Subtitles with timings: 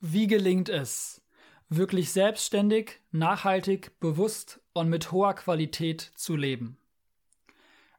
[0.00, 1.22] Wie gelingt es,
[1.70, 6.76] wirklich selbstständig, nachhaltig, bewusst und mit hoher Qualität zu leben?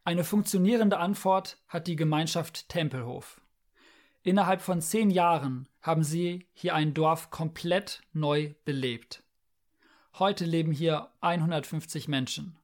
[0.04, 3.42] Eine funktionierende Antwort hat die Gemeinschaft Tempelhof.
[4.22, 9.24] Innerhalb von zehn Jahren haben sie hier ein Dorf komplett neu belebt.
[10.20, 12.58] Heute leben hier 150 Menschen.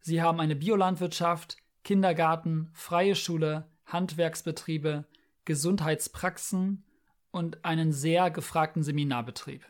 [0.00, 5.04] Sie haben eine Biolandwirtschaft, Kindergarten, freie Schule, Handwerksbetriebe,
[5.44, 6.82] Gesundheitspraxen
[7.30, 9.64] und einen sehr gefragten Seminarbetrieb.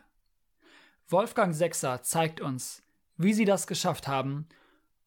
[1.07, 2.83] Wolfgang Sechser zeigt uns,
[3.17, 4.47] wie sie das geschafft haben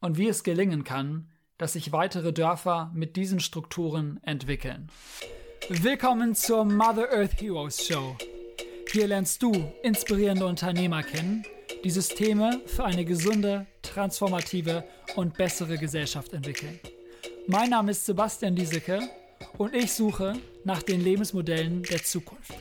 [0.00, 4.90] und wie es gelingen kann, dass sich weitere Dörfer mit diesen Strukturen entwickeln.
[5.68, 8.16] Willkommen zur Mother Earth Heroes Show.
[8.90, 11.44] Hier lernst du inspirierende Unternehmer kennen,
[11.84, 14.84] die Systeme für eine gesunde, transformative
[15.14, 16.80] und bessere Gesellschaft entwickeln.
[17.46, 19.08] Mein Name ist Sebastian Diesecke
[19.62, 20.34] und ich suche
[20.64, 22.52] nach den Lebensmodellen der Zukunft.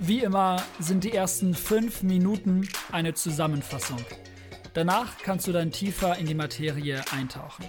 [0.00, 3.98] Wie immer sind die ersten fünf Minuten eine Zusammenfassung.
[4.72, 7.66] Danach kannst du dann tiefer in die Materie eintauchen.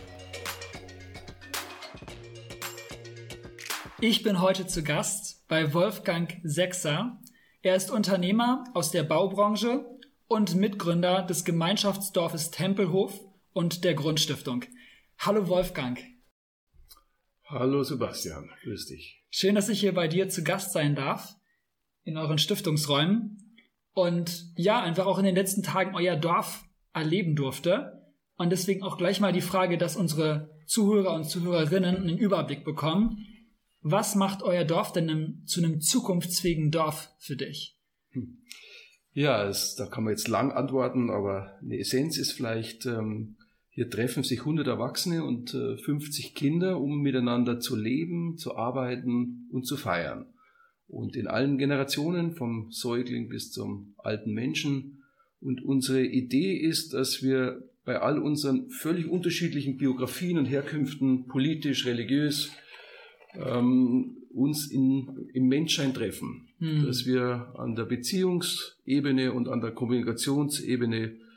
[4.00, 7.20] Ich bin heute zu Gast bei Wolfgang Sechser.
[7.62, 9.86] Er ist Unternehmer aus der Baubranche
[10.30, 13.20] und Mitgründer des Gemeinschaftsdorfes Tempelhof
[13.52, 14.64] und der Grundstiftung.
[15.18, 16.00] Hallo Wolfgang.
[17.52, 19.24] Hallo Sebastian, grüß dich.
[19.32, 21.36] Schön, dass ich hier bei dir zu Gast sein darf,
[22.04, 23.58] in euren Stiftungsräumen.
[23.92, 28.04] Und ja, einfach auch in den letzten Tagen euer Dorf erleben durfte.
[28.38, 33.26] Und deswegen auch gleich mal die Frage, dass unsere Zuhörer und Zuhörerinnen einen Überblick bekommen.
[33.82, 37.80] Was macht euer Dorf denn zu einem zukunftsfähigen Dorf für dich?
[38.12, 38.44] Hm.
[39.14, 43.38] Ja, es, da kann man jetzt lang antworten, aber eine Essenz ist vielleicht, ähm,
[43.80, 49.48] hier treffen sich 100 Erwachsene und äh, 50 Kinder, um miteinander zu leben, zu arbeiten
[49.54, 50.26] und zu feiern.
[50.90, 55.04] Und in allen Generationen, vom Säugling bis zum alten Menschen.
[55.40, 61.86] Und unsere Idee ist, dass wir bei all unseren völlig unterschiedlichen Biografien und Herkünften, politisch,
[61.86, 62.52] religiös,
[63.34, 66.50] ähm, uns in, im Menschsein treffen.
[66.60, 66.86] Hm.
[66.86, 71.29] Dass wir an der Beziehungsebene und an der Kommunikationsebene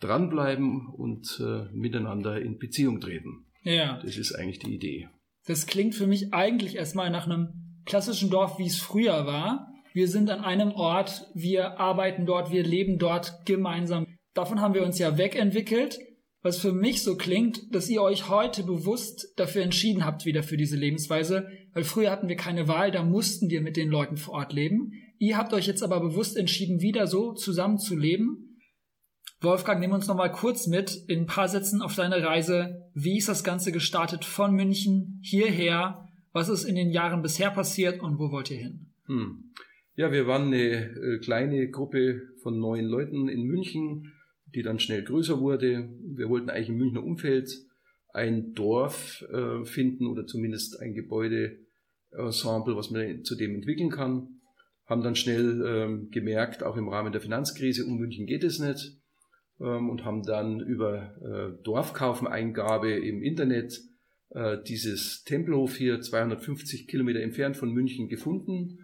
[0.00, 3.46] dranbleiben und äh, miteinander in Beziehung treten.
[3.62, 4.00] Ja.
[4.02, 5.08] Das ist eigentlich die Idee.
[5.46, 9.68] Das klingt für mich eigentlich erstmal nach einem klassischen Dorf, wie es früher war.
[9.92, 14.06] Wir sind an einem Ort, wir arbeiten dort, wir leben dort gemeinsam.
[14.34, 15.98] Davon haben wir uns ja wegentwickelt,
[16.42, 20.56] was für mich so klingt, dass ihr euch heute bewusst dafür entschieden habt, wieder für
[20.56, 24.34] diese Lebensweise, weil früher hatten wir keine Wahl, da mussten wir mit den Leuten vor
[24.34, 24.92] Ort leben.
[25.18, 28.49] Ihr habt euch jetzt aber bewusst entschieden, wieder so zusammen zu leben
[29.42, 32.90] Wolfgang, nimm uns noch mal kurz mit in ein paar Sätzen auf deine Reise.
[32.92, 36.06] Wie ist das Ganze gestartet von München hierher?
[36.32, 38.92] Was ist in den Jahren bisher passiert und wo wollt ihr hin?
[39.06, 39.52] Hm.
[39.96, 44.12] Ja, wir waren eine äh, kleine Gruppe von neun Leuten in München,
[44.54, 45.88] die dann schnell größer wurde.
[46.14, 47.50] Wir wollten eigentlich im Münchner Umfeld
[48.12, 54.40] ein Dorf äh, finden oder zumindest ein Gebäudeensemble, was man zudem entwickeln kann.
[54.84, 58.99] Haben dann schnell ähm, gemerkt, auch im Rahmen der Finanzkrise, um München geht es nicht
[59.60, 63.78] und haben dann über äh, Dorfkaufeneingabe im Internet
[64.30, 68.78] äh, dieses Tempelhof hier 250 Kilometer entfernt von München gefunden.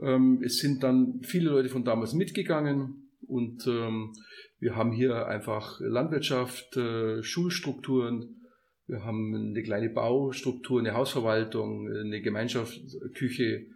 [0.00, 4.12] Ähm, es sind dann viele Leute von damals mitgegangen und ähm,
[4.58, 8.40] wir haben hier einfach Landwirtschaft, äh, Schulstrukturen,
[8.86, 13.66] wir haben eine kleine Baustruktur, eine Hausverwaltung, eine Gemeinschaftsküche,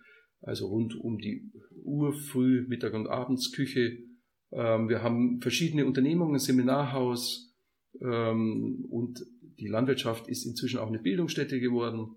[0.40, 1.52] also rund um die
[1.84, 4.13] Uhr, Früh, Mittag und Abendsküche ähm,
[4.54, 7.52] wir haben verschiedene Unternehmungen, Seminarhaus
[8.00, 9.24] ähm, und
[9.58, 12.16] die Landwirtschaft ist inzwischen auch eine Bildungsstätte geworden.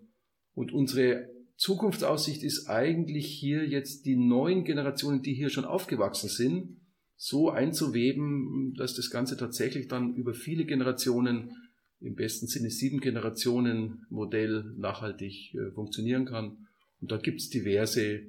[0.54, 6.78] Und unsere Zukunftsaussicht ist eigentlich hier jetzt die neuen Generationen, die hier schon aufgewachsen sind,
[7.16, 11.52] so einzuweben, dass das Ganze tatsächlich dann über viele Generationen,
[12.00, 16.68] im besten Sinne sieben Generationen Modell nachhaltig äh, funktionieren kann.
[17.02, 18.22] Und da gibt's diverse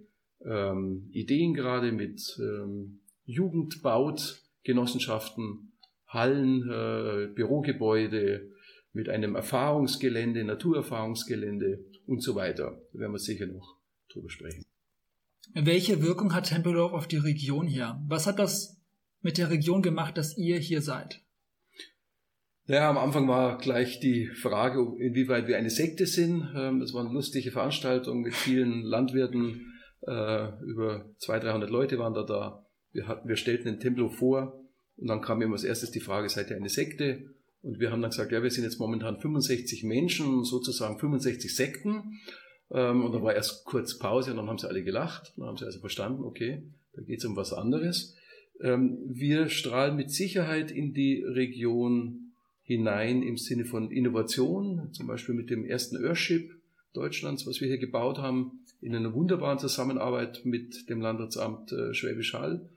[0.42, 5.72] ähm, Ideen gerade mit ähm, Jugend baut Genossenschaften,
[6.06, 8.50] Hallen, äh, Bürogebäude
[8.94, 12.80] mit einem Erfahrungsgelände, Naturerfahrungsgelände und so weiter.
[12.92, 13.76] Da werden wir sicher noch
[14.10, 14.64] drüber sprechen.
[15.52, 18.02] Welche Wirkung hat Tempelhof auf die Region hier?
[18.08, 18.80] Was hat das
[19.20, 21.20] mit der Region gemacht, dass ihr hier seid?
[22.66, 26.48] Ja, am Anfang war gleich die Frage, inwieweit wir eine Sekte sind.
[26.56, 29.74] Ähm, das war eine lustige Veranstaltung mit vielen Landwirten.
[30.06, 32.64] Äh, über 200, 300 Leute waren da da.
[32.92, 34.60] Wir, hatten, wir stellten den Templo vor
[34.96, 37.30] und dann kam immer als erstes die Frage, seid ihr eine Sekte?
[37.62, 42.20] Und wir haben dann gesagt, ja, wir sind jetzt momentan 65 Menschen, sozusagen 65 Sekten.
[42.70, 45.32] Ähm, und dann war erst kurz Pause und dann haben sie alle gelacht.
[45.36, 46.62] Dann haben sie also verstanden, okay,
[47.06, 48.16] geht es um was anderes.
[48.60, 52.32] Ähm, wir strahlen mit Sicherheit in die Region
[52.62, 56.50] hinein im Sinne von Innovation, zum Beispiel mit dem ersten Earthship
[56.92, 62.34] Deutschlands, was wir hier gebaut haben, in einer wunderbaren Zusammenarbeit mit dem Landratsamt äh, Schwäbisch
[62.34, 62.68] Hall.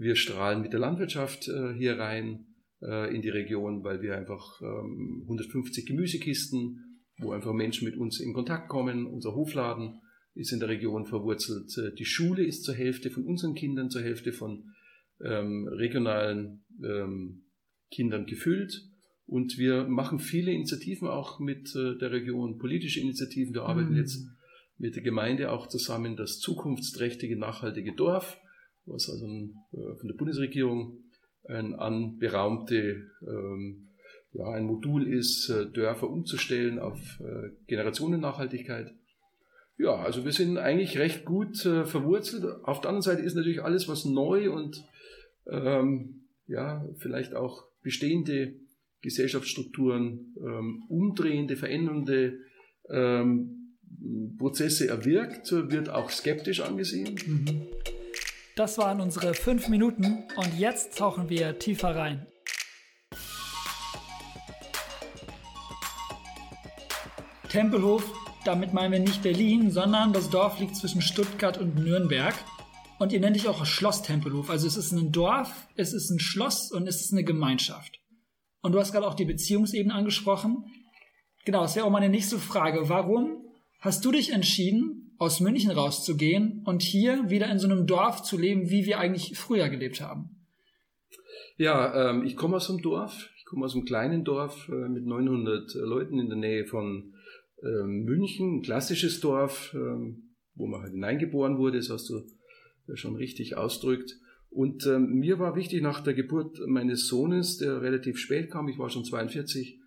[0.00, 2.46] Wir strahlen mit der Landwirtschaft äh, hier rein
[2.80, 8.20] äh, in die Region, weil wir einfach 150 ähm, Gemüsekisten, wo einfach Menschen mit uns
[8.20, 9.06] in Kontakt kommen.
[9.06, 10.00] Unser Hofladen
[10.36, 11.98] ist in der Region verwurzelt.
[11.98, 14.72] Die Schule ist zur Hälfte von unseren Kindern, zur Hälfte von
[15.20, 17.46] ähm, regionalen ähm,
[17.90, 18.88] Kindern gefüllt.
[19.26, 23.52] Und wir machen viele Initiativen auch mit äh, der Region, politische Initiativen.
[23.52, 23.98] Wir arbeiten mhm.
[23.98, 24.28] jetzt
[24.76, 28.40] mit der Gemeinde auch zusammen das zukunftsträchtige, nachhaltige Dorf,
[28.88, 30.98] was also äh, von der Bundesregierung
[31.48, 33.88] ein anberaumte ähm,
[34.32, 38.92] ja, ein Modul ist, äh, Dörfer umzustellen auf äh, Generationennachhaltigkeit.
[39.78, 42.44] Ja, also wir sind eigentlich recht gut verwurzelt.
[42.64, 44.84] Auf der anderen Seite ist natürlich alles, was neu und
[45.48, 48.54] ähm, ja, vielleicht auch bestehende
[49.02, 52.40] Gesellschaftsstrukturen ähm, umdrehende, verändernde
[52.90, 53.76] ähm,
[54.36, 57.14] Prozesse erwirkt, wird auch skeptisch angesehen.
[57.24, 57.68] Mhm.
[58.58, 62.26] Das waren unsere fünf Minuten und jetzt tauchen wir tiefer rein.
[67.48, 68.02] Tempelhof,
[68.44, 72.34] damit meinen wir nicht Berlin, sondern das Dorf liegt zwischen Stuttgart und Nürnberg.
[72.98, 74.50] Und ihr nennt dich auch Schloss Tempelhof.
[74.50, 78.00] Also es ist ein Dorf, es ist ein Schloss und es ist eine Gemeinschaft.
[78.60, 80.64] Und du hast gerade auch die Beziehungsebene angesprochen.
[81.44, 82.88] Genau, das wäre auch meine nächste Frage.
[82.88, 83.36] Warum
[83.78, 88.38] hast du dich entschieden, aus München rauszugehen und hier wieder in so einem Dorf zu
[88.38, 90.30] leben, wie wir eigentlich früher gelebt haben?
[91.56, 93.28] Ja, ähm, ich komme aus einem Dorf.
[93.36, 97.14] Ich komme aus einem kleinen Dorf äh, mit 900 äh, Leuten in der Nähe von
[97.62, 102.22] äh, München, ein klassisches Dorf, ähm, wo man halt hineingeboren wurde, das hast du
[102.86, 104.16] ja schon richtig ausdrückt.
[104.50, 108.78] Und ähm, mir war wichtig nach der Geburt meines Sohnes, der relativ spät kam, ich
[108.78, 109.78] war schon 42,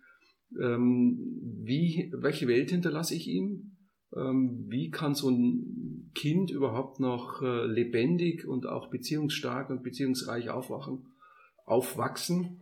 [0.60, 1.18] ähm,
[1.64, 3.71] wie, welche Welt hinterlasse ich ihm?
[4.14, 10.50] Ähm, wie kann so ein Kind überhaupt noch äh, lebendig und auch beziehungsstark und beziehungsreich
[10.50, 11.06] aufwachen,
[11.64, 12.60] aufwachsen?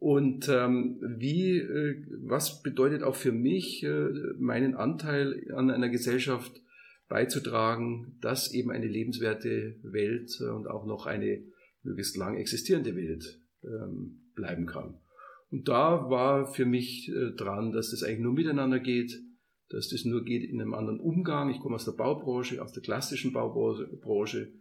[0.00, 6.60] Und ähm, wie, äh, was bedeutet auch für mich, äh, meinen Anteil an einer Gesellschaft
[7.08, 11.44] beizutragen, dass eben eine lebenswerte Welt und auch noch eine
[11.84, 14.98] möglichst lang existierende Welt ähm, bleiben kann.
[15.50, 19.20] Und da war für mich dran, dass es eigentlich nur miteinander geht,
[19.72, 21.50] dass das nur geht in einem anderen Umgang.
[21.50, 24.52] Ich komme aus der Baubranche, aus der klassischen Baubranche.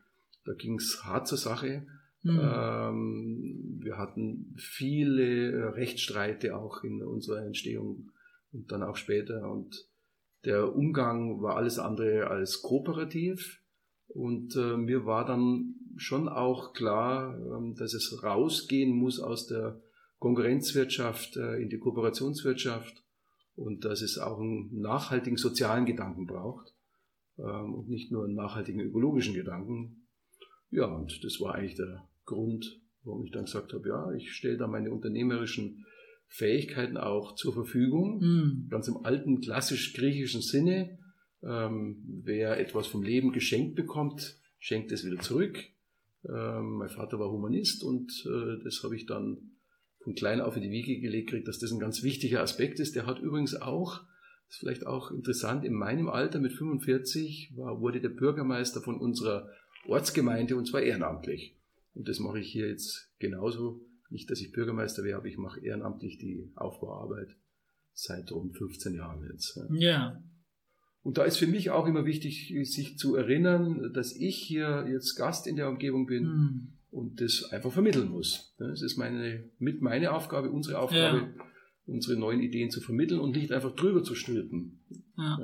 [0.45, 1.85] Da ging es hart zur Sache.
[2.23, 2.39] Mhm.
[2.41, 8.11] Ähm, wir hatten viele Rechtsstreite auch in unserer Entstehung
[8.51, 9.49] und dann auch später.
[9.51, 9.87] Und
[10.45, 13.59] der Umgang war alles andere als kooperativ.
[14.07, 19.79] Und äh, mir war dann schon auch klar, äh, dass es rausgehen muss aus der
[20.19, 23.03] Konkurrenzwirtschaft äh, in die Kooperationswirtschaft
[23.61, 26.73] und dass es auch einen nachhaltigen sozialen Gedanken braucht
[27.37, 30.07] ähm, und nicht nur einen nachhaltigen ökologischen Gedanken.
[30.69, 34.57] Ja, und das war eigentlich der Grund, warum ich dann gesagt habe, ja, ich stelle
[34.57, 35.85] da meine unternehmerischen
[36.27, 38.69] Fähigkeiten auch zur Verfügung, mm.
[38.69, 40.97] ganz im alten klassisch griechischen Sinne.
[41.43, 45.57] Ähm, wer etwas vom Leben geschenkt bekommt, schenkt es wieder zurück.
[46.23, 49.51] Ähm, mein Vater war Humanist und äh, das habe ich dann
[50.03, 52.95] von klein auf in die Wiege gelegt kriegt, dass das ein ganz wichtiger Aspekt ist.
[52.95, 54.01] Der hat übrigens auch,
[54.49, 59.49] ist vielleicht auch interessant, in meinem Alter mit 45 war, wurde der Bürgermeister von unserer
[59.87, 61.57] Ortsgemeinde und zwar ehrenamtlich.
[61.93, 63.81] Und das mache ich hier jetzt genauso.
[64.09, 67.35] Nicht, dass ich Bürgermeister wäre, aber ich mache ehrenamtlich die Aufbauarbeit
[67.93, 69.59] seit rund 15 Jahren jetzt.
[69.71, 70.21] Ja.
[71.03, 75.15] Und da ist für mich auch immer wichtig, sich zu erinnern, dass ich hier jetzt
[75.15, 76.23] Gast in der Umgebung bin.
[76.23, 78.53] Mhm und das einfach vermitteln muss.
[78.57, 81.43] Das ist meine, mit meine Aufgabe, unsere Aufgabe, ja.
[81.85, 84.81] unsere neuen Ideen zu vermitteln und nicht einfach drüber zu stülpen.
[85.17, 85.39] Ja.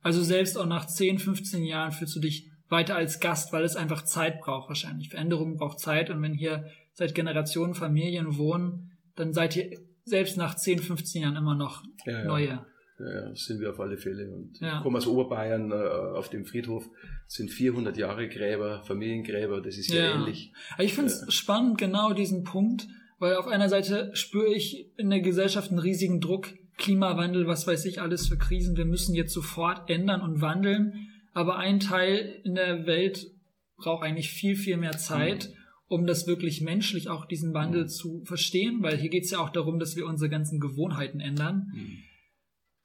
[0.00, 3.76] Also selbst auch nach 10, 15 Jahren fühlst du dich weiter als Gast, weil es
[3.76, 5.10] einfach Zeit braucht wahrscheinlich.
[5.10, 10.56] Veränderung braucht Zeit und wenn hier seit Generationen Familien wohnen, dann seid ihr selbst nach
[10.56, 12.66] 10, 15 Jahren immer noch ja, neue.
[12.98, 14.30] Ja, sind wir auf alle Fälle.
[14.30, 14.76] Und ja.
[14.76, 16.88] ich komme aus Oberbayern, äh, auf dem Friedhof
[17.26, 20.52] sind 400 Jahre Gräber, Familiengräber, das ist ja, ja ähnlich.
[20.78, 21.30] ich finde es ja.
[21.30, 22.86] spannend, genau diesen Punkt,
[23.18, 27.84] weil auf einer Seite spüre ich in der Gesellschaft einen riesigen Druck, Klimawandel, was weiß
[27.86, 32.54] ich, alles für Krisen, wir müssen jetzt sofort ändern und wandeln, aber ein Teil in
[32.54, 33.30] der Welt
[33.76, 35.48] braucht eigentlich viel, viel mehr Zeit.
[35.50, 35.56] Mhm
[35.88, 37.88] um das wirklich menschlich auch diesen Wandel mhm.
[37.88, 41.70] zu verstehen, weil hier geht es ja auch darum, dass wir unsere ganzen Gewohnheiten ändern.
[41.74, 41.98] Mhm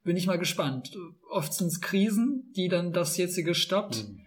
[0.07, 0.97] bin ich mal gespannt.
[1.29, 4.07] Oft sind es Krisen, die dann das jetzige stoppt.
[4.07, 4.21] Mhm.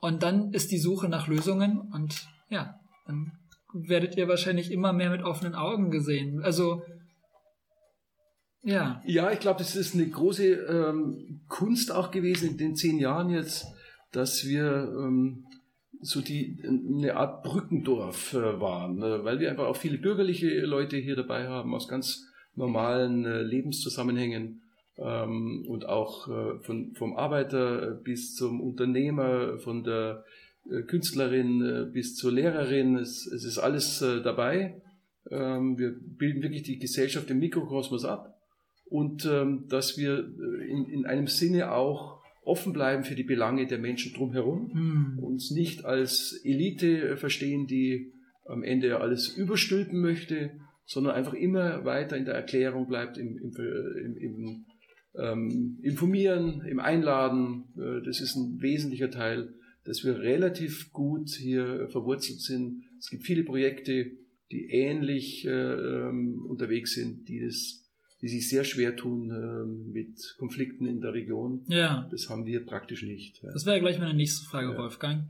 [0.00, 3.30] Und dann ist die Suche nach Lösungen und ja, dann
[3.72, 6.42] werdet ihr wahrscheinlich immer mehr mit offenen Augen gesehen.
[6.42, 6.82] Also
[8.64, 9.00] ja.
[9.06, 13.30] Ja, ich glaube, das ist eine große ähm, Kunst auch gewesen in den zehn Jahren
[13.30, 13.66] jetzt,
[14.10, 15.46] dass wir ähm,
[16.00, 19.20] so die eine Art Brückendorf äh, waren, ne?
[19.22, 24.61] weil wir einfach auch viele bürgerliche Leute hier dabei haben aus ganz normalen äh, Lebenszusammenhängen
[24.98, 30.24] ähm, und auch äh, von, vom Arbeiter bis zum Unternehmer, von der
[30.70, 32.96] äh, Künstlerin äh, bis zur Lehrerin.
[32.96, 34.80] Es, es ist alles äh, dabei.
[35.30, 38.38] Ähm, wir bilden wirklich die Gesellschaft im Mikrokosmos ab
[38.86, 40.18] und ähm, dass wir
[40.68, 45.18] in, in einem Sinne auch offen bleiben für die Belange der Menschen drumherum, mhm.
[45.20, 48.12] uns nicht als Elite verstehen, die
[48.44, 50.50] am Ende alles überstülpen möchte,
[50.84, 54.64] sondern einfach immer weiter in der Erklärung bleibt, im, im, im, im
[55.14, 57.64] ähm, Informieren, im Einladen.
[57.76, 59.54] Äh, das ist ein wesentlicher Teil,
[59.84, 62.84] dass wir relativ gut hier verwurzelt sind.
[62.98, 64.12] Es gibt viele Projekte,
[64.50, 67.82] die ähnlich äh, ähm, unterwegs sind, die das
[68.22, 71.64] die sich sehr schwer tun äh, mit Konflikten in der Region.
[71.66, 72.08] Ja.
[72.10, 73.42] Das haben wir praktisch nicht.
[73.42, 73.50] Ja.
[73.52, 74.78] Das wäre gleich meine nächste Frage, ja.
[74.78, 75.28] Wolfgang.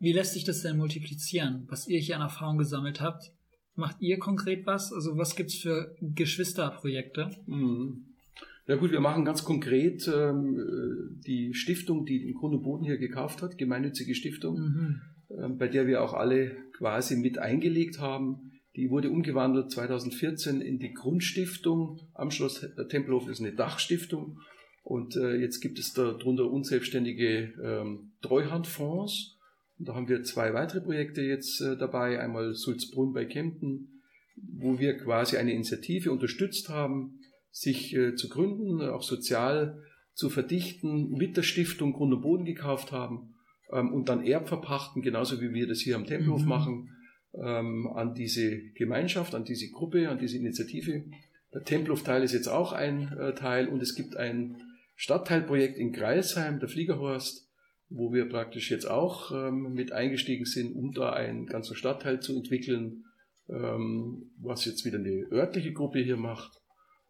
[0.00, 3.30] Wie lässt sich das denn multiplizieren, was ihr hier an Erfahrung gesammelt habt?
[3.76, 4.92] Macht ihr konkret was?
[4.92, 7.30] Also was gibt es für Geschwisterprojekte?
[7.46, 8.11] Mhm.
[8.66, 12.98] Ja gut, wir machen ganz konkret ähm, die Stiftung, die den Grund und Boden hier
[12.98, 15.00] gekauft hat, gemeinnützige Stiftung, mhm.
[15.36, 20.78] ähm, bei der wir auch alle quasi mit eingelegt haben die wurde umgewandelt 2014 in
[20.78, 24.38] die Grundstiftung am Schloss Tempelhof, ist eine Dachstiftung.
[24.82, 29.38] Und äh, jetzt gibt es darunter unselbstständige ähm, Treuhandfonds.
[29.78, 32.18] Und da haben wir zwei weitere Projekte jetzt äh, dabei.
[32.18, 34.00] Einmal Sulzbrunn bei Kempten,
[34.36, 37.20] wo wir quasi eine Initiative unterstützt haben,
[37.52, 39.82] sich äh, zu gründen, auch sozial
[40.14, 43.34] zu verdichten, mit der Stiftung Grund und Boden gekauft haben
[43.70, 46.48] ähm, und dann Erbverpachten, genauso wie wir das hier am Tempelhof mhm.
[46.48, 46.96] machen
[47.34, 51.04] ähm, an diese Gemeinschaft, an diese Gruppe, an diese Initiative.
[51.54, 54.56] Der Tempelhofteil ist jetzt auch ein äh, Teil und es gibt ein
[54.96, 57.48] Stadtteilprojekt in Greilsheim, der Fliegerhorst,
[57.90, 62.34] wo wir praktisch jetzt auch ähm, mit eingestiegen sind, um da einen ganzen Stadtteil zu
[62.34, 63.04] entwickeln,
[63.48, 66.61] was jetzt wieder eine örtliche Gruppe hier macht.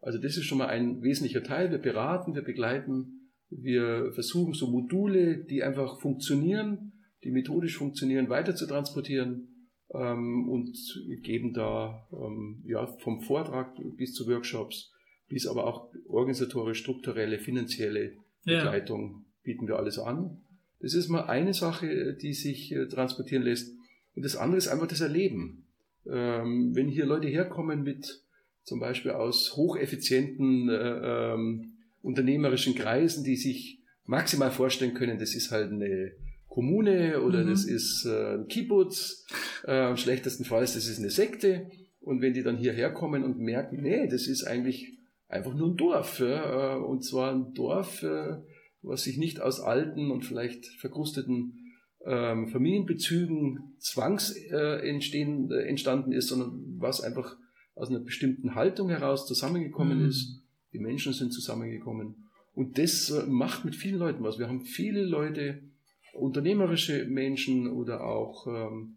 [0.03, 1.71] Also das ist schon mal ein wesentlicher Teil.
[1.71, 6.91] Wir beraten, wir begleiten, wir versuchen so Module, die einfach funktionieren,
[7.23, 9.47] die methodisch funktionieren, weiter zu transportieren
[9.93, 10.75] ähm, und
[11.23, 14.91] geben da ähm, ja, vom Vortrag bis zu Workshops,
[15.29, 19.25] bis aber auch organisatorisch, strukturelle, finanzielle Begleitung ja.
[19.43, 20.41] bieten wir alles an.
[20.81, 23.73] Das ist mal eine Sache, die sich äh, transportieren lässt.
[24.15, 25.65] Und das andere ist einfach das Erleben.
[26.05, 28.22] Ähm, wenn hier Leute herkommen mit
[28.63, 35.51] zum Beispiel aus hocheffizienten äh, ähm, unternehmerischen Kreisen, die sich maximal vorstellen können, das ist
[35.51, 36.11] halt eine
[36.47, 37.49] Kommune oder mhm.
[37.49, 39.25] das ist äh, ein Kibbutz,
[39.63, 41.71] äh, schlechtestenfalls das ist eine Sekte.
[41.99, 45.77] Und wenn die dann hierher kommen und merken, nee, das ist eigentlich einfach nur ein
[45.77, 46.19] Dorf.
[46.19, 48.37] Ja, äh, und zwar ein Dorf, äh,
[48.81, 51.59] was sich nicht aus alten und vielleicht verkrusteten
[52.05, 57.37] ähm, Familienbezügen zwangs äh, entstehen, äh, entstanden ist, sondern was einfach
[57.75, 60.09] aus einer bestimmten Haltung heraus zusammengekommen mhm.
[60.09, 60.41] ist.
[60.73, 62.27] Die Menschen sind zusammengekommen.
[62.53, 64.39] Und das äh, macht mit vielen Leuten was.
[64.39, 65.61] Wir haben viele Leute,
[66.13, 68.95] unternehmerische Menschen oder auch ähm,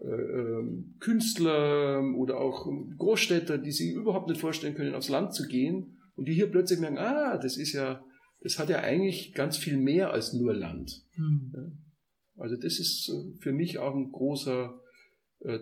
[0.00, 2.66] äh, ähm, Künstler oder auch
[2.96, 6.80] Großstädter, die sich überhaupt nicht vorstellen können, aufs Land zu gehen und die hier plötzlich
[6.80, 8.02] merken, ah, das ist ja,
[8.40, 11.02] das hat ja eigentlich ganz viel mehr als nur Land.
[11.16, 11.78] Mhm.
[12.36, 14.80] Also das ist äh, für mich auch ein großer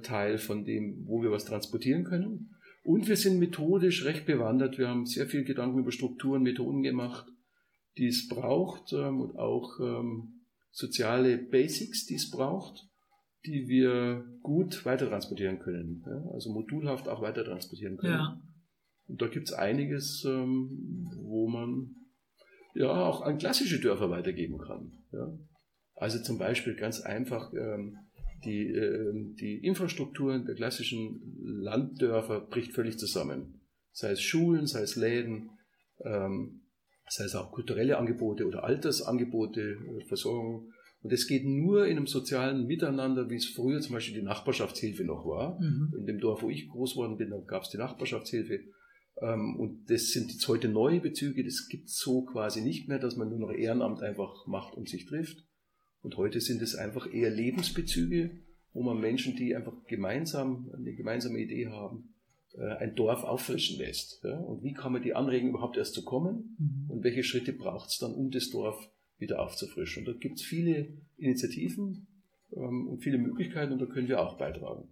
[0.03, 2.55] Teil von dem, wo wir was transportieren können.
[2.85, 4.79] Und wir sind methodisch recht bewandert.
[4.79, 7.27] Wir haben sehr viel Gedanken über Strukturen, Methoden gemacht,
[7.97, 12.89] die es braucht ähm, und auch ähm, soziale Basics, die es braucht,
[13.45, 16.03] die wir gut weitertransportieren können.
[16.07, 16.31] Ja?
[16.33, 18.15] Also modulhaft auch weitertransportieren können.
[18.15, 18.41] Ja.
[19.07, 21.95] Und da gibt es einiges, ähm, wo man
[22.75, 24.93] ja auch an klassische Dörfer weitergeben kann.
[25.95, 27.53] Also zum Beispiel ganz einfach
[28.45, 33.61] die, äh, die Infrastruktur der klassischen Landdörfer bricht völlig zusammen.
[33.93, 35.51] Sei es Schulen, sei es Läden,
[36.05, 36.63] ähm,
[37.09, 40.73] sei es auch kulturelle Angebote oder Altersangebote, äh, Versorgung.
[41.03, 45.05] Und es geht nur in einem sozialen Miteinander, wie es früher zum Beispiel die Nachbarschaftshilfe
[45.05, 45.61] noch war.
[45.61, 45.95] Mhm.
[45.99, 48.61] In dem Dorf, wo ich groß geworden bin, da gab es die Nachbarschaftshilfe.
[49.21, 52.99] Ähm, und das sind jetzt heute neue Bezüge, das gibt es so quasi nicht mehr,
[52.99, 55.45] dass man nur noch Ehrenamt einfach macht und sich trifft.
[56.03, 58.39] Und heute sind es einfach eher Lebensbezüge,
[58.73, 62.15] wo man Menschen, die einfach gemeinsam eine gemeinsame Idee haben,
[62.55, 64.25] äh, ein Dorf auffrischen lässt.
[64.25, 66.57] Und wie kann man die anregen, überhaupt erst zu kommen?
[66.59, 66.91] Mhm.
[66.91, 70.07] Und welche Schritte braucht es dann, um das Dorf wieder aufzufrischen.
[70.07, 72.07] Und da gibt es viele Initiativen
[72.55, 74.89] ähm, und viele Möglichkeiten und da können wir auch beitragen.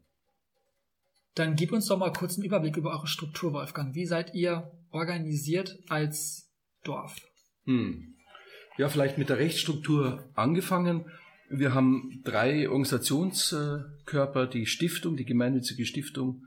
[1.35, 3.95] Dann gib uns doch mal kurz einen Überblick über eure Struktur, Wolfgang.
[3.95, 6.51] Wie seid ihr organisiert als
[6.83, 7.17] Dorf?
[7.65, 8.15] Hm.
[8.79, 11.07] Ja, vielleicht mit der Rechtsstruktur angefangen.
[11.49, 16.45] Wir haben drei Organisationskörper, die Stiftung, die gemeinnützige Stiftung,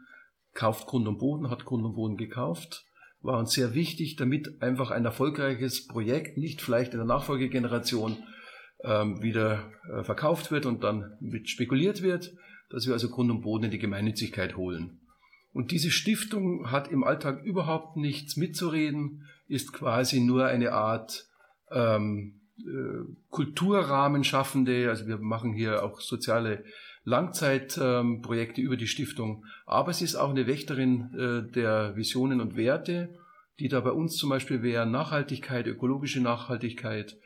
[0.53, 2.85] kauft Grund und Boden, hat Grund und Boden gekauft,
[3.21, 8.17] war uns sehr wichtig, damit einfach ein erfolgreiches Projekt nicht vielleicht in der Nachfolgegeneration
[8.83, 12.33] ähm, wieder äh, verkauft wird und dann mit spekuliert wird,
[12.69, 14.99] dass wir also Grund und Boden in die Gemeinnützigkeit holen.
[15.53, 21.27] Und diese Stiftung hat im Alltag überhaupt nichts mitzureden, ist quasi nur eine Art
[21.71, 26.63] ähm, äh, Kulturrahmen schaffende, also wir machen hier auch soziale
[27.03, 32.55] Langzeitprojekte ähm, über die Stiftung, aber sie ist auch eine Wächterin äh, der Visionen und
[32.55, 33.17] Werte,
[33.59, 37.17] die da bei uns zum Beispiel wären Nachhaltigkeit, ökologische Nachhaltigkeit,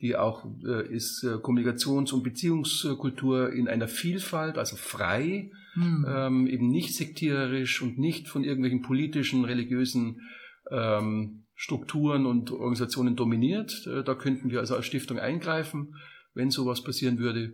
[0.00, 6.06] die auch äh, ist äh, Kommunikations- und Beziehungskultur in einer Vielfalt, also frei, mhm.
[6.08, 10.22] ähm, eben nicht sektiererisch und nicht von irgendwelchen politischen, religiösen
[10.70, 13.86] ähm, Strukturen und Organisationen dominiert.
[13.86, 15.94] Äh, da könnten wir also als Stiftung eingreifen,
[16.32, 17.52] wenn sowas passieren würde.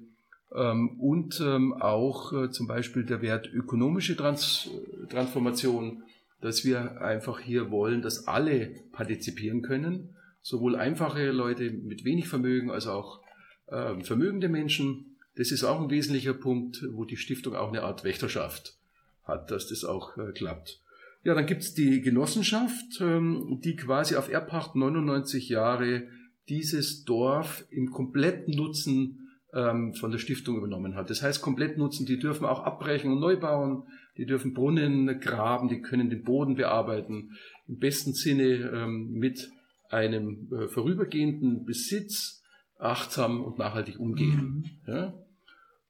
[0.55, 4.71] Ähm, und ähm, auch äh, zum Beispiel der Wert ökonomische Trans
[5.11, 6.05] Transformation,
[6.41, 10.11] dass wir einfach hier wollen, dass alle partizipieren können
[10.41, 13.21] sowohl einfache Leute mit wenig Vermögen als auch
[13.67, 15.17] äh, vermögende Menschen.
[15.35, 18.77] Das ist auch ein wesentlicher Punkt, wo die Stiftung auch eine Art Wächterschaft
[19.25, 20.81] hat, dass das auch äh, klappt.
[21.27, 26.07] Ja, dann gibt's die Genossenschaft, ähm, die quasi auf Erbpacht 99 Jahre
[26.49, 31.11] dieses Dorf im kompletten Nutzen ähm, von der Stiftung übernommen hat.
[31.11, 35.69] Das heißt, komplett nutzen, die dürfen auch abbrechen und neu bauen, die dürfen Brunnen graben,
[35.69, 37.33] die können den Boden bearbeiten,
[37.67, 39.51] im besten Sinne ähm, mit
[39.91, 42.45] einem äh, vorübergehenden Besitz
[42.79, 44.81] achtsam und nachhaltig umgehen.
[44.87, 44.93] Mhm.
[44.93, 45.15] Ja?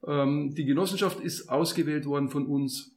[0.09, 2.97] Die Genossenschaft ist ausgewählt worden von uns,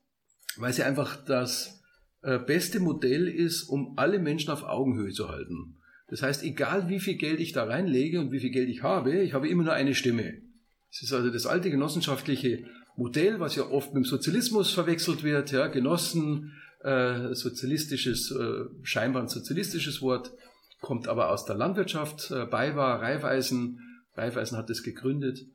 [0.57, 1.78] weil sie einfach das
[2.21, 5.77] äh, beste Modell ist, um alle Menschen auf Augenhöhe zu halten.
[6.07, 9.21] Das heißt, egal wie viel Geld ich da reinlege und wie viel Geld ich habe,
[9.21, 10.41] ich habe immer nur eine Stimme.
[10.91, 15.51] Es ist also das alte genossenschaftliche Modell, was ja oft mit dem Sozialismus verwechselt wird.
[15.51, 16.53] Ja, Genossen,
[16.83, 20.31] äh, sozialistisches, äh, scheinbar ein sozialistisches Wort
[20.81, 22.31] kommt aber aus der Landwirtschaft.
[22.31, 23.79] Äh, BayWa, Raiffeisen,
[24.15, 25.45] Raiffeisen hat es gegründet,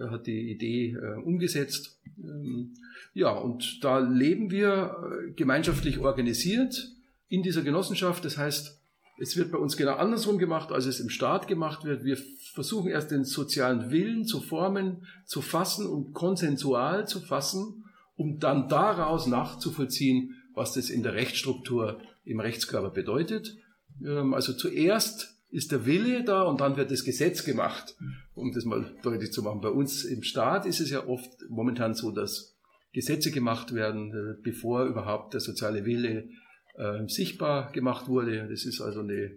[0.00, 2.00] hat die Idee äh, umgesetzt.
[2.18, 2.74] Ähm,
[3.14, 4.96] ja, und da leben wir
[5.28, 6.92] äh, gemeinschaftlich organisiert
[7.28, 8.24] in dieser Genossenschaft.
[8.24, 8.80] Das heißt,
[9.18, 12.04] es wird bei uns genau andersrum gemacht, als es im Staat gemacht wird.
[12.04, 12.16] Wir
[12.54, 17.84] versuchen erst den sozialen Willen zu formen, zu fassen und konsensual zu fassen,
[18.16, 23.56] um dann daraus nachzuvollziehen, was das in der Rechtsstruktur im Rechtskörper bedeutet.
[24.04, 27.94] Ähm, also zuerst ist der Wille da und dann wird das Gesetz gemacht,
[28.34, 29.60] um das mal deutlich zu machen.
[29.60, 32.56] Bei uns im Staat ist es ja oft momentan so, dass
[32.92, 36.30] Gesetze gemacht werden, äh, bevor überhaupt der soziale Wille
[36.74, 38.48] äh, sichtbar gemacht wurde.
[38.48, 39.32] Das ist also eine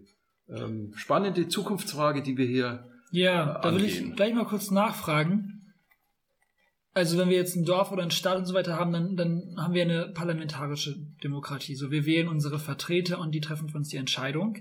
[0.47, 2.89] ähm, spannende Zukunftsfrage, die wir hier.
[3.12, 5.51] Ja, äh, da will ich gleich mal kurz nachfragen.
[6.93, 9.56] Also wenn wir jetzt ein Dorf oder ein Staat und so weiter haben, dann, dann
[9.58, 11.75] haben wir eine parlamentarische Demokratie.
[11.75, 14.56] So, wir wählen unsere Vertreter und die treffen für uns die Entscheidung.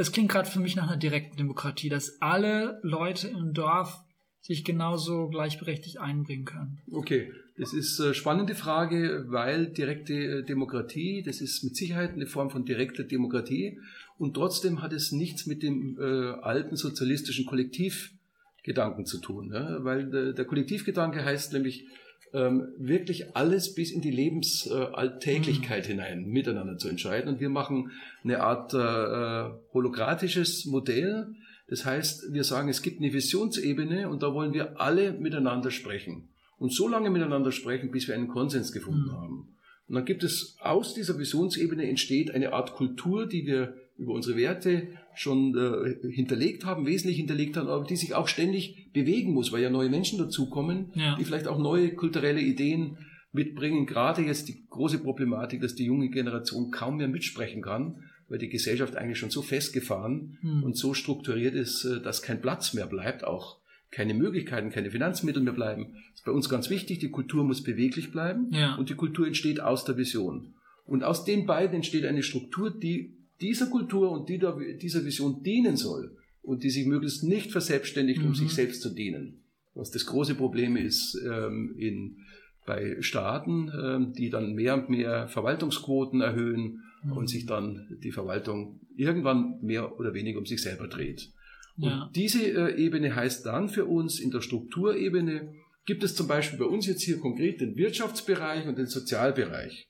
[0.00, 4.02] Das klingt gerade für mich nach einer direkten Demokratie, dass alle Leute im Dorf
[4.40, 6.80] sich genauso gleichberechtigt einbringen können.
[6.90, 12.26] Okay, das ist eine spannende Frage, weil direkte äh, Demokratie, das ist mit Sicherheit eine
[12.26, 13.78] Form von direkter Demokratie
[14.16, 18.14] und trotzdem hat es nichts mit dem äh, alten sozialistischen Kollektiv
[18.62, 19.48] Gedanken zu tun.
[19.48, 19.80] Ne?
[19.82, 21.84] Weil der, der Kollektivgedanke heißt nämlich
[22.32, 26.00] ähm, wirklich alles bis in die Lebensalltäglichkeit äh, mhm.
[26.00, 27.28] hinein miteinander zu entscheiden.
[27.28, 27.90] Und wir machen
[28.24, 31.34] eine Art äh, holokratisches Modell.
[31.68, 36.28] Das heißt, wir sagen, es gibt eine Visionsebene und da wollen wir alle miteinander sprechen.
[36.58, 39.12] Und so lange miteinander sprechen, bis wir einen Konsens gefunden mhm.
[39.12, 39.56] haben.
[39.88, 44.36] Und dann gibt es aus dieser Visionsebene entsteht eine Art Kultur, die wir über unsere
[44.36, 49.52] Werte schon äh, hinterlegt haben, wesentlich hinterlegt haben, aber die sich auch ständig bewegen muss,
[49.52, 51.16] weil ja neue Menschen dazukommen, ja.
[51.16, 52.96] die vielleicht auch neue kulturelle Ideen
[53.32, 53.86] mitbringen.
[53.86, 58.48] Gerade jetzt die große Problematik, dass die junge Generation kaum mehr mitsprechen kann, weil die
[58.48, 60.62] Gesellschaft eigentlich schon so festgefahren hm.
[60.62, 63.58] und so strukturiert ist, äh, dass kein Platz mehr bleibt, auch
[63.90, 65.94] keine Möglichkeiten, keine Finanzmittel mehr bleiben.
[66.12, 68.76] Das ist bei uns ganz wichtig, die Kultur muss beweglich bleiben ja.
[68.76, 70.54] und die Kultur entsteht aus der Vision.
[70.86, 76.16] Und aus den beiden entsteht eine Struktur, die dieser Kultur und dieser Vision dienen soll
[76.42, 78.34] und die sich möglichst nicht verselbstständigt, um mhm.
[78.34, 79.42] sich selbst zu dienen.
[79.74, 82.18] Was das große Problem ist ähm, in,
[82.66, 87.12] bei Staaten, ähm, die dann mehr und mehr Verwaltungsquoten erhöhen mhm.
[87.12, 91.30] und sich dann die Verwaltung irgendwann mehr oder weniger um sich selber dreht.
[91.76, 92.04] Ja.
[92.04, 95.54] Und diese äh, Ebene heißt dann für uns in der Strukturebene,
[95.86, 99.89] gibt es zum Beispiel bei uns jetzt hier konkret den Wirtschaftsbereich und den Sozialbereich.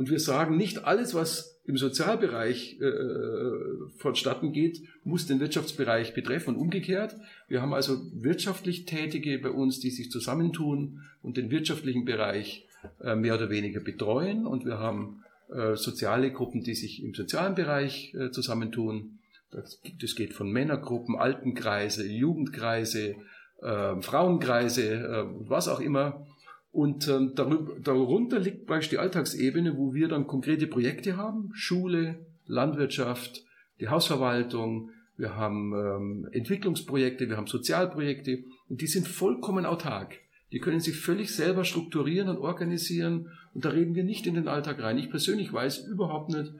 [0.00, 6.54] Und wir sagen, nicht alles, was im Sozialbereich äh, vonstatten geht, muss den Wirtschaftsbereich betreffen
[6.54, 7.16] und umgekehrt.
[7.48, 12.66] Wir haben also wirtschaftlich Tätige bei uns, die sich zusammentun und den wirtschaftlichen Bereich
[13.02, 14.46] äh, mehr oder weniger betreuen.
[14.46, 19.18] Und wir haben äh, soziale Gruppen, die sich im sozialen Bereich äh, zusammentun.
[19.50, 23.16] Das, das, geht von Männergruppen, Altenkreise, Jugendkreise,
[23.60, 26.26] äh, Frauenkreise, äh, was auch immer.
[26.72, 32.26] Und ähm, darüber, darunter liegt beispielsweise die Alltagsebene, wo wir dann konkrete Projekte haben, Schule,
[32.46, 33.44] Landwirtschaft,
[33.80, 40.16] die Hausverwaltung, wir haben ähm, Entwicklungsprojekte, wir haben Sozialprojekte und die sind vollkommen autark.
[40.52, 44.48] Die können sich völlig selber strukturieren und organisieren und da reden wir nicht in den
[44.48, 44.98] Alltag rein.
[44.98, 46.52] Ich persönlich weiß überhaupt nicht,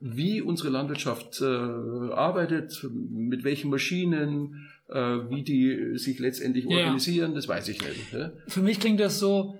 [0.00, 6.78] wie unsere Landwirtschaft äh, arbeitet, mit welchen Maschinen, wie die sich letztendlich ja.
[6.78, 8.12] organisieren, das weiß ich nicht.
[8.12, 8.32] Ja?
[8.46, 9.54] Für mich klingt das so,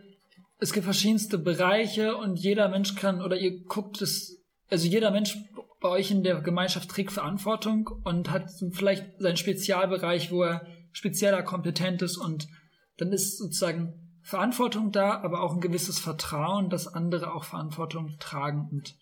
[0.58, 5.36] es gibt verschiedenste Bereiche und jeder Mensch kann, oder ihr guckt es, also jeder Mensch
[5.80, 11.42] bei euch in der Gemeinschaft trägt Verantwortung und hat vielleicht seinen Spezialbereich, wo er spezieller
[11.42, 12.48] kompetent ist und
[12.96, 18.68] dann ist sozusagen Verantwortung da, aber auch ein gewisses Vertrauen, dass andere auch Verantwortung tragen
[18.70, 18.94] und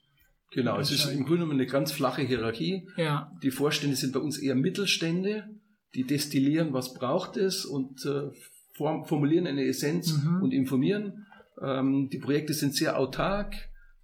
[0.53, 2.89] Genau, es ist im Grunde genommen eine ganz flache Hierarchie.
[2.97, 3.33] Ja.
[3.43, 5.45] Die Vorstände sind bei uns eher Mittelstände,
[5.97, 8.31] die destillieren, was braucht es und äh,
[8.77, 10.43] formulieren eine Essenz mhm.
[10.43, 11.27] und informieren.
[11.61, 13.55] Ähm, die Projekte sind sehr autark.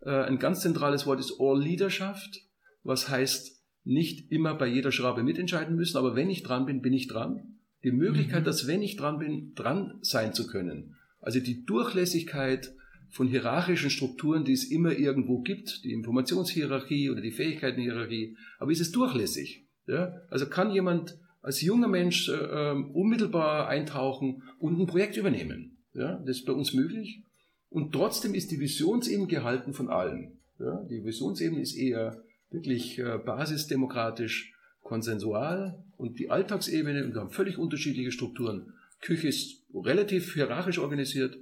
[0.01, 2.41] Äh, ein ganz zentrales Wort ist All Leaderschaft,
[2.83, 6.93] was heißt, nicht immer bei jeder Schraube mitentscheiden müssen, aber wenn ich dran bin, bin
[6.93, 7.59] ich dran.
[7.85, 8.45] Die Möglichkeit, mhm.
[8.45, 10.95] dass wenn ich dran bin, dran sein zu können.
[11.21, 12.75] Also die Durchlässigkeit
[13.11, 18.81] von hierarchischen Strukturen, die es immer irgendwo gibt, die Informationshierarchie oder die Fähigkeitenhierarchie, aber ist
[18.81, 19.67] es durchlässig?
[19.87, 20.15] Ja?
[20.31, 25.79] Also kann jemand als junger Mensch äh, ähm, unmittelbar eintauchen und ein Projekt übernehmen?
[25.93, 26.19] Ja?
[26.25, 27.25] Das ist bei uns möglich.
[27.69, 30.39] Und trotzdem ist die Visionsebene gehalten von allen.
[30.59, 30.85] Ja?
[30.89, 37.59] Die Visionsebene ist eher wirklich äh, basisdemokratisch, konsensual und die Alltagsebene, und wir haben völlig
[37.59, 38.75] unterschiedliche Strukturen.
[39.01, 41.37] Küche ist relativ hierarchisch organisiert,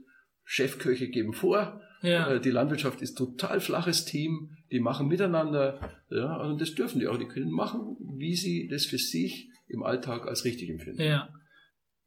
[0.45, 2.33] Chefköche geben vor, ja.
[2.33, 5.79] Äh, die Landwirtschaft ist total flaches Team, die machen miteinander,
[6.11, 9.83] ja, und das dürfen die auch, die können machen, wie sie das für sich im
[9.83, 11.02] Alltag als richtig empfinden.
[11.02, 11.28] Ja.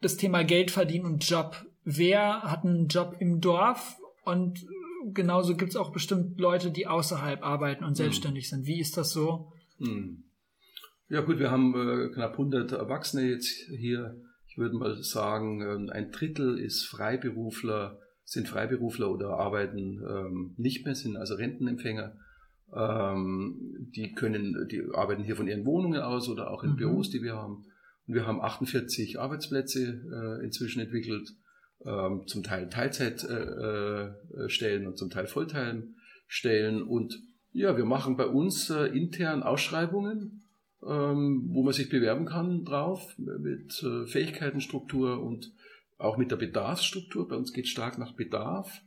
[0.02, 1.65] Das Thema Geld verdienen und Job.
[1.84, 4.65] Wer hat einen Job im Dorf und
[5.13, 7.95] genauso gibt es auch bestimmt Leute, die außerhalb arbeiten und hm.
[7.95, 8.49] selbstständig hm.
[8.49, 8.67] sind.
[8.67, 9.52] Wie ist das so?
[9.80, 10.23] Hm.
[11.10, 14.21] Ja gut, wir haben äh, knapp 100 Erwachsene jetzt hier.
[14.47, 20.86] Ich würde mal sagen, äh, ein Drittel ist Freiberufler, sind Freiberufler oder arbeiten ähm, nicht
[20.86, 22.15] mehr, sind also Rentenempfänger.
[22.76, 26.78] Ähm, die können, die arbeiten hier von ihren Wohnungen aus oder auch in mhm.
[26.78, 27.66] Büros, die wir haben.
[28.08, 31.30] Und wir haben 48 Arbeitsplätze äh, inzwischen entwickelt,
[31.86, 36.82] ähm, zum Teil Teilzeitstellen äh, äh, und zum Teil Vollteilstellen.
[36.82, 37.18] Und
[37.52, 40.44] ja, wir machen bei uns äh, intern Ausschreibungen
[40.88, 45.52] ähm, wo man sich bewerben kann drauf mit äh, Fähigkeitenstruktur und
[45.98, 47.28] auch mit der Bedarfsstruktur.
[47.28, 48.82] Bei uns geht es stark nach Bedarf.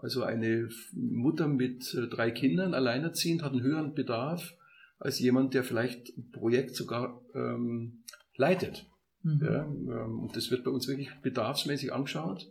[0.00, 4.54] Also eine Mutter mit äh, drei Kindern alleinerziehend hat einen höheren Bedarf
[4.98, 8.04] als jemand, der vielleicht ein Projekt sogar ähm,
[8.36, 8.86] leitet.
[9.22, 9.40] Mhm.
[9.42, 12.48] Ja, ähm, und das wird bei uns wirklich bedarfsmäßig angeschaut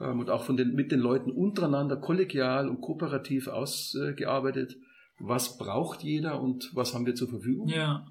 [0.00, 4.76] ähm, und auch von den, mit den Leuten untereinander kollegial und kooperativ ausgearbeitet.
[5.18, 7.68] Was braucht jeder und was haben wir zur Verfügung?
[7.68, 8.06] Ja.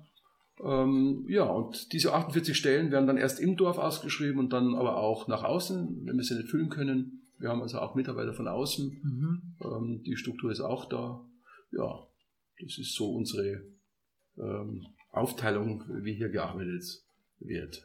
[0.63, 4.97] Ähm, ja, und diese 48 Stellen werden dann erst im Dorf ausgeschrieben und dann aber
[4.97, 7.16] auch nach außen, wenn wir sie nicht füllen können.
[7.39, 8.99] Wir haben also auch Mitarbeiter von außen.
[9.03, 9.55] Mhm.
[9.61, 11.23] Ähm, die Struktur ist auch da.
[11.71, 12.07] Ja,
[12.61, 13.63] das ist so unsere
[14.37, 16.83] ähm, Aufteilung, wie hier gearbeitet
[17.39, 17.83] wird.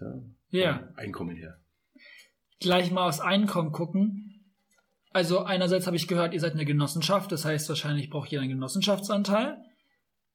[0.50, 0.88] Ja, ja.
[0.96, 1.58] Einkommen her.
[2.60, 4.32] Gleich mal aufs Einkommen gucken.
[5.10, 8.52] Also einerseits habe ich gehört, ihr seid eine Genossenschaft, das heißt wahrscheinlich braucht jeder einen
[8.52, 9.58] Genossenschaftsanteil.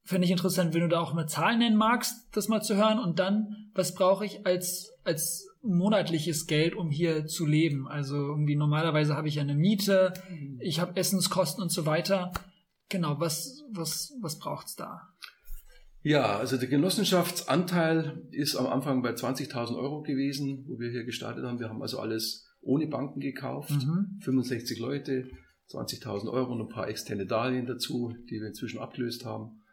[0.03, 2.99] Fände ich interessant, wenn du da auch eine Zahl nennen magst, das mal zu hören.
[2.99, 7.87] Und dann, was brauche ich als, als monatliches Geld, um hier zu leben?
[7.87, 10.13] Also irgendwie normalerweise habe ich eine Miete,
[10.59, 12.31] ich habe Essenskosten und so weiter.
[12.89, 15.01] Genau, was, was, was braucht's da?
[16.03, 21.43] Ja, also der Genossenschaftsanteil ist am Anfang bei 20.000 Euro gewesen, wo wir hier gestartet
[21.43, 21.59] haben.
[21.59, 24.19] Wir haben also alles ohne Banken gekauft, mhm.
[24.21, 25.29] 65 Leute,
[25.69, 29.63] 20.000 Euro und ein paar externe Darlehen dazu, die wir inzwischen abgelöst haben.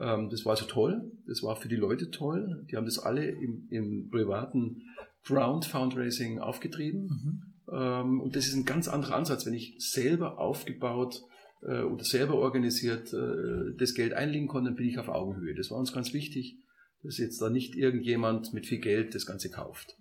[0.00, 1.12] Ähm, das war so toll.
[1.26, 2.64] Das war für die Leute toll.
[2.70, 4.82] Die haben das alle im, im privaten
[5.24, 7.02] Ground Fundraising aufgetrieben.
[7.02, 7.42] Mhm.
[7.72, 11.22] Ähm, und das ist ein ganz anderer Ansatz, wenn ich selber aufgebaut
[11.62, 15.54] äh, oder selber organisiert äh, das Geld einlegen konnte, dann bin ich auf Augenhöhe.
[15.54, 16.58] Das war uns ganz wichtig,
[17.02, 19.96] dass jetzt da nicht irgendjemand mit viel Geld das Ganze kauft.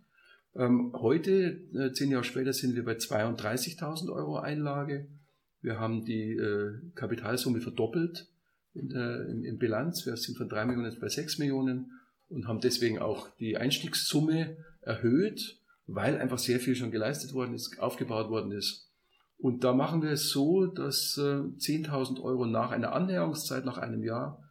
[0.56, 5.08] Ähm, heute, äh, zehn Jahre später, sind wir bei 32.000 Euro Einlage.
[5.62, 6.40] Wir haben die
[6.96, 8.28] Kapitalsumme verdoppelt
[8.74, 10.08] in der, in, in Bilanz.
[10.08, 11.92] Wir sind von drei Millionen jetzt bei sechs Millionen
[12.30, 17.80] und haben deswegen auch die Einstiegssumme erhöht, weil einfach sehr viel schon geleistet worden ist,
[17.80, 18.90] aufgebaut worden ist.
[19.38, 24.04] Und da machen wir es so, dass äh, 10.000 Euro nach einer Annäherungszeit, nach einem
[24.04, 24.44] Jahr,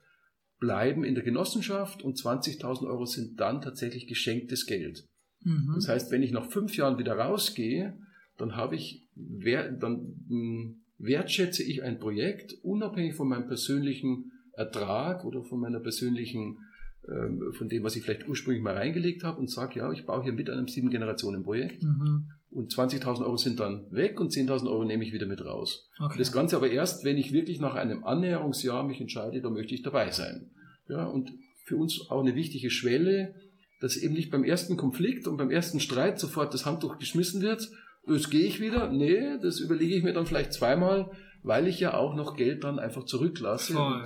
[0.58, 5.08] bleiben in der Genossenschaft und 20.000 Euro sind dann tatsächlich geschenktes Geld.
[5.42, 5.72] Mhm.
[5.74, 7.98] Das heißt, wenn ich nach fünf Jahren wieder rausgehe,
[8.36, 15.42] dann habe ich, dann hm, wertschätze ich ein Projekt unabhängig von meinem persönlichen Ertrag oder
[15.42, 16.58] von meiner persönlichen,
[17.02, 20.32] von dem, was ich vielleicht ursprünglich mal reingelegt habe und sage, ja, ich baue hier
[20.32, 21.82] mit einem sieben Generationen Projekt.
[21.82, 22.28] Mhm.
[22.50, 25.88] Und 20.000 Euro sind dann weg und 10.000 Euro nehme ich wieder mit raus.
[26.00, 26.18] Okay.
[26.18, 29.82] Das Ganze aber erst, wenn ich wirklich nach einem Annäherungsjahr mich entscheide, da möchte ich
[29.82, 30.50] dabei sein.
[30.88, 31.32] Ja, und
[31.64, 33.34] für uns auch eine wichtige Schwelle,
[33.80, 37.68] dass eben nicht beim ersten Konflikt und beim ersten Streit sofort das Handtuch geschmissen wird,
[38.08, 38.90] jetzt gehe ich wieder.
[38.90, 41.10] Nee, das überlege ich mir dann vielleicht zweimal,
[41.42, 43.74] weil ich ja auch noch Geld dann einfach zurücklasse.
[43.74, 44.04] Voll.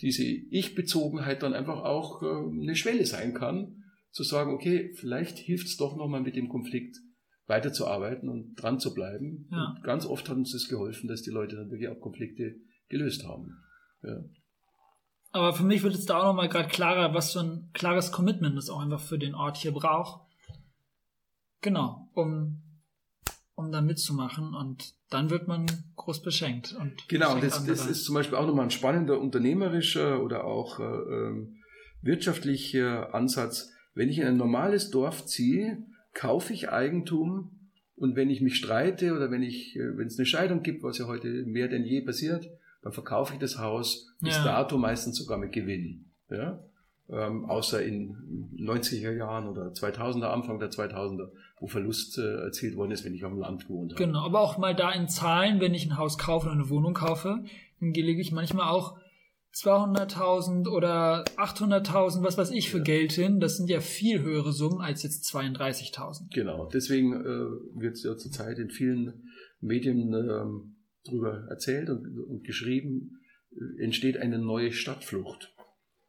[0.00, 5.66] Diese Ich-Bezogenheit dann einfach auch äh, eine Schwelle sein kann, zu sagen, okay, vielleicht hilft
[5.66, 6.98] es doch nochmal mit dem Konflikt
[7.46, 9.48] weiterzuarbeiten und dran zu bleiben.
[9.50, 9.74] Ja.
[9.76, 12.56] Und ganz oft hat uns das geholfen, dass die Leute dann wirklich auch Konflikte
[12.88, 13.56] gelöst haben.
[14.02, 14.22] Ja.
[15.32, 18.56] Aber für mich wird es da auch nochmal gerade klarer, was für ein klares Commitment
[18.58, 20.20] es auch einfach für den Ort hier braucht.
[21.62, 22.62] Genau, um,
[23.62, 26.74] um da mitzumachen und dann wird man groß beschenkt.
[26.78, 30.82] Und genau, das, das ist zum Beispiel auch nochmal ein spannender unternehmerischer oder auch äh,
[30.82, 31.56] ähm,
[32.00, 33.70] wirtschaftlicher Ansatz.
[33.94, 35.78] Wenn ich in ein normales Dorf ziehe,
[36.14, 37.50] kaufe ich Eigentum
[37.96, 40.98] und wenn ich mich streite oder wenn ich, äh, wenn es eine Scheidung gibt, was
[40.98, 42.48] ja heute mehr denn je passiert,
[42.82, 44.44] dann verkaufe ich das Haus bis ja.
[44.44, 46.06] dato meistens sogar mit Gewinn.
[46.30, 46.58] Ja?
[47.10, 48.16] Ähm, außer in
[48.56, 53.24] 90er Jahren oder 2000er, Anfang der 2000er, wo Verlust äh, erzielt worden ist, wenn ich
[53.24, 54.04] auf dem Land gewohnt habe.
[54.04, 56.94] Genau, aber auch mal da in Zahlen, wenn ich ein Haus kaufe oder eine Wohnung
[56.94, 57.44] kaufe,
[57.80, 58.96] dann lege ich manchmal auch
[59.54, 62.84] 200.000 oder 800.000, was weiß ich, für ja.
[62.84, 63.38] Geld hin.
[63.38, 66.32] Das sind ja viel höhere Summen als jetzt 32.000.
[66.32, 69.28] Genau, deswegen äh, wird es ja zurzeit in vielen
[69.60, 75.52] Medien ähm, darüber erzählt und, und geschrieben, äh, entsteht eine neue Stadtflucht.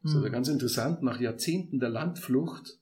[0.04, 2.80] Das ist also ganz interessant, nach Jahrzehnten der Landflucht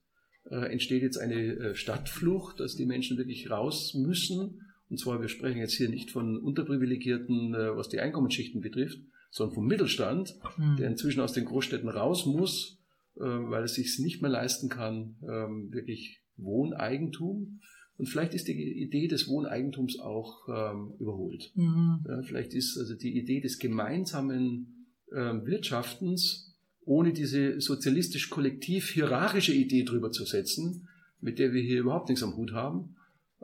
[0.49, 4.61] äh, entsteht jetzt eine äh, Stadtflucht, dass die Menschen wirklich raus müssen.
[4.89, 9.55] Und zwar, wir sprechen jetzt hier nicht von Unterprivilegierten, äh, was die Einkommensschichten betrifft, sondern
[9.55, 10.77] vom Mittelstand, mhm.
[10.77, 12.79] der inzwischen aus den Großstädten raus muss,
[13.15, 17.59] äh, weil er sich nicht mehr leisten kann, ähm, wirklich Wohneigentum
[18.01, 21.51] und vielleicht ist die Idee des Wohneigentums auch ähm, überholt.
[21.53, 22.03] Mhm.
[22.09, 26.50] Ja, vielleicht ist also die Idee des gemeinsamen ähm, Wirtschaftens,
[26.85, 30.87] ohne diese sozialistisch-kollektiv-hierarchische Idee drüber zu setzen,
[31.19, 32.95] mit der wir hier überhaupt nichts am Hut haben,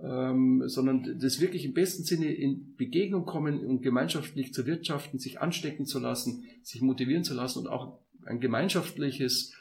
[0.02, 5.40] ähm, sondern das wirklich im besten Sinne in Begegnung kommen und gemeinschaftlich zu wirtschaften, sich
[5.42, 9.54] anstecken zu lassen, sich motivieren zu lassen und auch ein gemeinschaftliches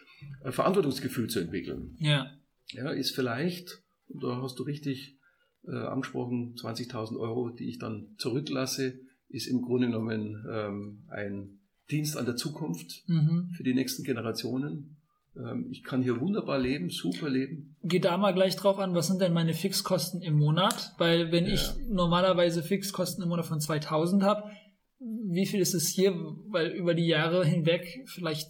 [0.42, 1.96] äh, Verantwortungsgefühl zu entwickeln.
[2.00, 2.32] Ja.
[2.72, 5.18] Ja, ist vielleicht und da hast du richtig
[5.66, 11.55] äh, angesprochen, 20.000 Euro, die ich dann zurücklasse, ist im Grunde genommen ähm, ein
[11.90, 13.50] Dienst an der Zukunft mhm.
[13.56, 14.96] für die nächsten Generationen.
[15.36, 17.76] Ähm, ich kann hier wunderbar leben, super leben.
[17.82, 20.94] Geh da mal gleich drauf an, was sind denn meine Fixkosten im Monat?
[20.98, 21.54] Weil wenn ja.
[21.54, 24.50] ich normalerweise Fixkosten im Monat von 2000 habe,
[24.98, 26.14] wie viel ist es hier?
[26.48, 28.48] Weil über die Jahre hinweg vielleicht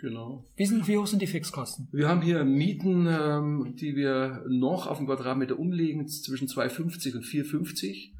[0.00, 0.44] Genau.
[0.54, 1.88] Wie, sind, wie hoch sind die Fixkosten?
[1.90, 7.24] Wir haben hier Mieten, ähm, die wir noch auf dem Quadratmeter umlegen, zwischen 2,50 und
[7.24, 8.12] 4,50.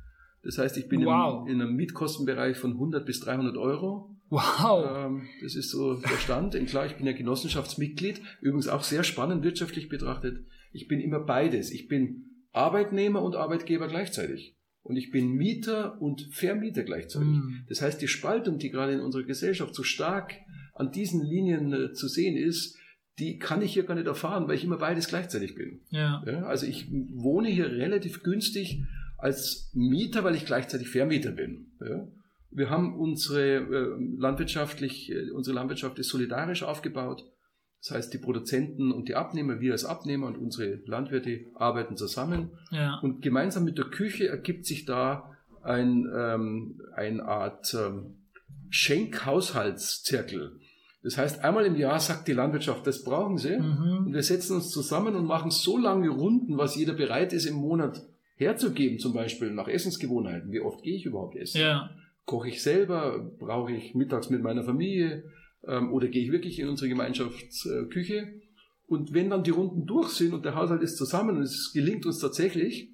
[0.42, 1.46] Das heißt, ich bin wow.
[1.46, 4.16] im, in einem Mietkostenbereich von 100 bis 300 Euro.
[4.30, 5.06] Wow.
[5.06, 6.54] Ähm, das ist so der Stand.
[6.54, 8.20] Und klar, ich bin ja Genossenschaftsmitglied.
[8.40, 10.44] Übrigens auch sehr spannend wirtschaftlich betrachtet.
[10.72, 11.70] Ich bin immer beides.
[11.70, 14.56] Ich bin Arbeitnehmer und Arbeitgeber gleichzeitig.
[14.82, 17.28] Und ich bin Mieter und Vermieter gleichzeitig.
[17.28, 17.64] Mm.
[17.68, 20.34] Das heißt, die Spaltung, die gerade in unserer Gesellschaft so stark
[20.74, 22.78] an diesen Linien äh, zu sehen ist,
[23.18, 25.80] die kann ich hier gar nicht erfahren, weil ich immer beides gleichzeitig bin.
[25.90, 26.22] Ja.
[26.26, 26.44] ja.
[26.44, 28.82] also ich wohne hier relativ günstig
[29.18, 31.72] als Mieter, weil ich gleichzeitig Vermieter bin.
[31.80, 32.08] Ja.
[32.50, 37.24] Wir haben unsere äh, landwirtschaftlich, äh, unsere Landwirtschaft ist solidarisch aufgebaut.
[37.80, 42.50] Das heißt, die Produzenten und die Abnehmer, wir als Abnehmer und unsere Landwirte arbeiten zusammen.
[42.70, 42.98] Ja.
[43.02, 48.16] Und gemeinsam mit der Küche ergibt sich da ein, ähm, eine Art ähm,
[48.70, 50.58] Schenkhaushaltszirkel.
[51.02, 53.56] Das heißt, einmal im Jahr sagt die Landwirtschaft, das brauchen sie.
[53.56, 54.06] Mhm.
[54.06, 57.54] Und wir setzen uns zusammen und machen so lange Runden, was jeder bereit ist im
[57.54, 58.02] Monat
[58.34, 60.50] herzugeben, zum Beispiel nach Essensgewohnheiten.
[60.50, 61.60] Wie oft gehe ich überhaupt essen?
[61.60, 61.90] Ja.
[62.28, 63.18] Koche ich selber?
[63.38, 65.24] Brauche ich mittags mit meiner Familie?
[65.66, 68.34] Ähm, oder gehe ich wirklich in unsere Gemeinschaftsküche?
[68.86, 72.04] Und wenn dann die Runden durch sind und der Haushalt ist zusammen und es gelingt
[72.04, 72.90] uns tatsächlich,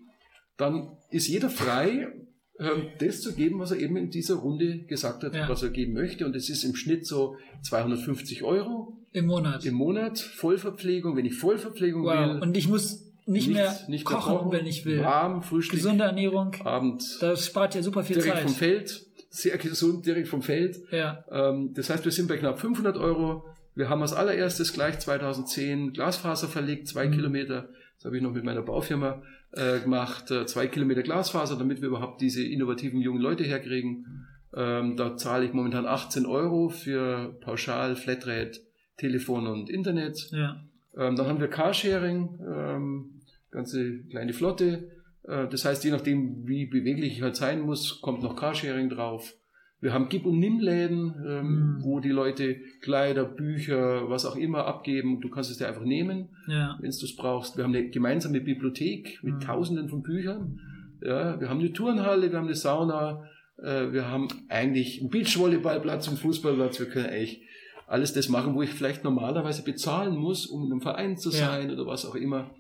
[0.57, 2.13] dann ist jeder frei,
[2.61, 5.49] ähm, das zu geben, was er eben in dieser Runde gesagt hat, ja.
[5.49, 6.27] was er geben möchte.
[6.27, 9.05] Und es ist im Schnitt so 250 Euro.
[9.11, 9.65] Im Monat.
[9.65, 10.21] Im Monat.
[10.21, 12.35] Vollverpflegung, wenn ich Vollverpflegung wow.
[12.35, 12.41] will.
[12.41, 15.03] Und ich muss nicht, nicht mehr nicht kochen, kochen, wenn ich will.
[15.03, 15.81] Warm, Frühstück.
[15.81, 16.55] Gesunde Ernährung.
[16.63, 17.03] Abend.
[17.21, 18.43] Das spart ja super viel direkt Zeit.
[18.45, 19.07] vom Feld.
[19.35, 20.79] Sehr gesund, direkt vom Feld.
[20.93, 21.25] Ja.
[21.29, 23.45] Ähm, das heißt, wir sind bei knapp 500 Euro.
[23.75, 27.13] Wir haben als allererstes gleich 2010 Glasfaser verlegt, zwei mhm.
[27.15, 27.69] Kilometer.
[27.97, 30.31] Das habe ich noch mit meiner Baufirma äh, gemacht.
[30.31, 34.25] Äh, zwei Kilometer Glasfaser, damit wir überhaupt diese innovativen jungen Leute herkriegen.
[34.55, 38.61] Ähm, da zahle ich momentan 18 Euro für pauschal Flatrate,
[38.99, 40.31] Telefon und Internet.
[40.31, 40.63] Ja.
[40.97, 43.21] Ähm, dann haben wir Carsharing, ähm,
[43.51, 44.93] ganze kleine Flotte.
[45.27, 49.35] Äh, das heißt, je nachdem, wie beweglich ich halt sein muss, kommt noch Carsharing drauf.
[49.81, 51.85] Wir haben Gib- und Nimm-Läden, ähm, mhm.
[51.85, 55.21] wo die Leute Kleider, Bücher, was auch immer abgeben.
[55.21, 56.79] Du kannst es dir einfach nehmen, ja.
[56.81, 57.59] wenn du es brauchst.
[57.59, 59.41] Wir haben eine gemeinsame Bibliothek mit mhm.
[59.41, 60.59] Tausenden von Büchern.
[61.03, 66.09] Ja, wir haben eine Turnhalle, wir haben eine Sauna, äh, wir haben eigentlich einen Beachvolleyballplatz,
[66.09, 66.81] einen Fußballplatz.
[66.81, 67.43] Wir können eigentlich
[67.87, 71.69] alles das machen, wo ich vielleicht normalerweise bezahlen muss, um in einem Verein zu sein
[71.69, 71.75] ja.
[71.75, 72.51] oder was auch immer.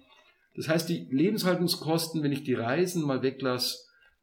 [0.55, 3.79] Das heißt, die Lebenshaltungskosten, wenn ich die Reisen mal weglasse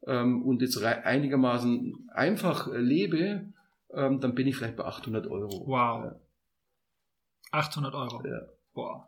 [0.06, 3.52] ähm, und jetzt einigermaßen einfach äh, lebe,
[3.92, 5.66] ähm, dann bin ich vielleicht bei 800 Euro.
[5.66, 6.04] Wow.
[6.04, 6.20] Ja.
[7.52, 8.26] 800 Euro.
[8.26, 8.40] Ja.
[8.72, 9.04] Wow.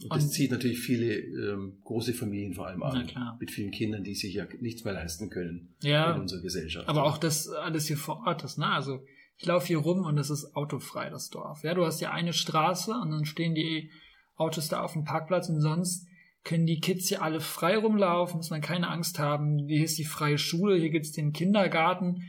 [0.00, 3.36] Und das und, zieht natürlich viele ähm, große Familien vor allem an.
[3.40, 6.88] Mit vielen Kindern, die sich ja nichts mehr leisten können ja, in unserer Gesellschaft.
[6.88, 8.66] Aber auch das alles hier vor Ort ist, ne?
[8.66, 9.04] Also
[9.36, 11.64] ich laufe hier rum und es ist autofrei, das Dorf.
[11.64, 13.90] Ja, du hast ja eine Straße und dann stehen die
[14.38, 16.06] Autos da auf dem Parkplatz und sonst
[16.44, 19.58] können die Kids hier alle frei rumlaufen, muss man keine Angst haben.
[19.68, 22.22] Hier ist die freie Schule, hier gibt's den Kindergarten.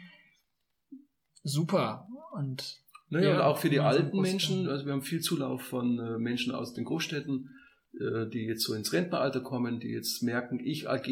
[1.43, 2.07] Super.
[2.33, 5.99] Und naja, ja, und auch für die alten Menschen, also wir haben viel Zulauf von
[5.99, 7.49] äh, Menschen aus den Großstädten,
[7.93, 11.07] äh, die jetzt so ins Rentneralter kommen, die jetzt merken, ich AG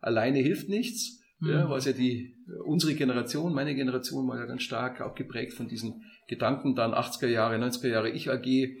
[0.00, 1.20] alleine hilft nichts.
[1.38, 1.50] Mhm.
[1.50, 5.68] Ja, was ja die, unsere Generation, meine Generation war ja ganz stark auch geprägt von
[5.68, 8.76] diesen Gedanken, dann 80er Jahre, 90er Jahre, ich AG,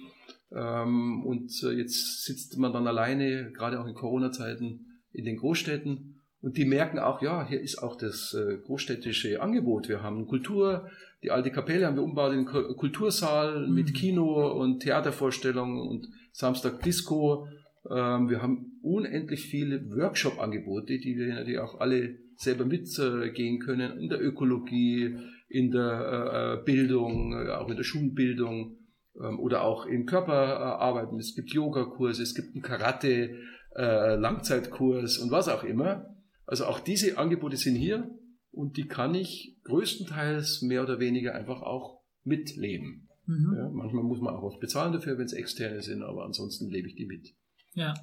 [0.54, 6.20] ähm, und äh, jetzt sitzt man dann alleine, gerade auch in Corona-Zeiten, in den Großstädten.
[6.42, 9.88] Und die merken auch, ja, hier ist auch das äh, großstädtische Angebot.
[9.88, 10.88] Wir haben Kultur,
[11.22, 13.74] die alte Kapelle haben wir umgebaut in den Kultursaal mhm.
[13.74, 17.46] mit Kino und Theatervorstellungen und Samstag Disco.
[17.88, 24.08] Ähm, wir haben unendlich viele Workshop-Angebote, die wir natürlich auch alle selber mitgehen können in
[24.08, 25.16] der Ökologie,
[25.48, 28.78] in der äh, Bildung, auch in der Schulbildung.
[29.20, 30.34] Ähm, oder auch im Körper
[30.78, 31.18] arbeiten.
[31.18, 33.36] Es gibt Yogakurse, es gibt einen Karate,
[33.76, 36.14] äh, Langzeitkurs und was auch immer.
[36.46, 38.10] Also auch diese Angebote sind hier
[38.50, 43.08] und die kann ich größtenteils mehr oder weniger einfach auch mitleben.
[43.26, 43.54] Mhm.
[43.56, 46.88] Ja, manchmal muss man auch was bezahlen dafür, wenn es externe sind, aber ansonsten lebe
[46.88, 47.34] ich die mit.
[47.74, 47.94] Ja.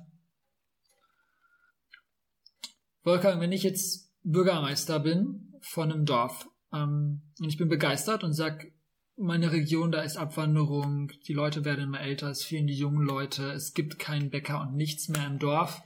[3.04, 8.34] Wolfgang, wenn ich jetzt Bürgermeister bin von einem Dorf ähm, und ich bin begeistert und
[8.34, 8.72] sage,
[9.18, 13.52] meine Region, da ist Abwanderung, die Leute werden immer älter, es fehlen die jungen Leute,
[13.52, 15.82] es gibt keinen Bäcker und nichts mehr im Dorf.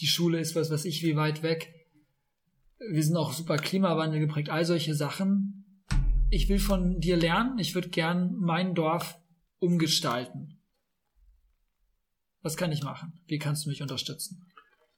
[0.00, 1.74] Die Schule ist was weiß ich wie weit weg.
[2.78, 5.64] Wir sind auch super Klimawandel geprägt, all solche Sachen.
[6.30, 9.18] Ich will von dir lernen, ich würde gern mein Dorf
[9.58, 10.58] umgestalten.
[12.42, 13.14] Was kann ich machen?
[13.26, 14.46] Wie kannst du mich unterstützen?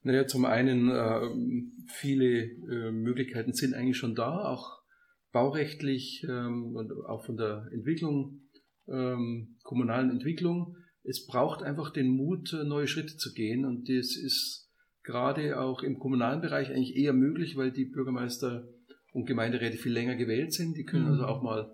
[0.03, 4.80] Naja, zum einen, äh, viele äh, Möglichkeiten sind eigentlich schon da, auch
[5.33, 8.41] baurechtlich ähm, und auch von der Entwicklung,
[8.89, 10.77] ähm, kommunalen Entwicklung.
[11.03, 14.69] Es braucht einfach den Mut, äh, neue Schritte zu gehen und das ist
[15.03, 18.69] gerade auch im kommunalen Bereich eigentlich eher möglich, weil die Bürgermeister
[19.13, 20.77] und Gemeinderäte viel länger gewählt sind.
[20.77, 21.13] Die können mhm.
[21.13, 21.73] also auch mal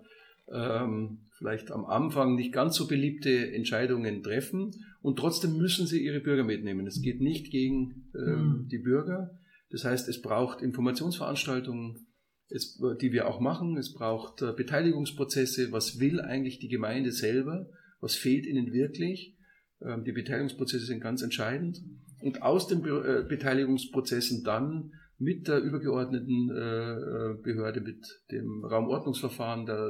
[0.51, 6.19] ähm, vielleicht am Anfang nicht ganz so beliebte Entscheidungen treffen und trotzdem müssen sie ihre
[6.19, 6.87] Bürger mitnehmen.
[6.87, 8.67] Es geht nicht gegen ähm, mhm.
[8.69, 9.37] die Bürger.
[9.69, 12.07] Das heißt, es braucht Informationsveranstaltungen,
[12.49, 13.77] es, die wir auch machen.
[13.77, 15.71] Es braucht äh, Beteiligungsprozesse.
[15.71, 17.69] Was will eigentlich die Gemeinde selber?
[17.99, 19.35] Was fehlt ihnen wirklich?
[19.81, 21.81] Ähm, die Beteiligungsprozesse sind ganz entscheidend.
[22.21, 29.89] Und aus den äh, Beteiligungsprozessen dann mit der übergeordneten äh, Behörde, mit dem Raumordnungsverfahren der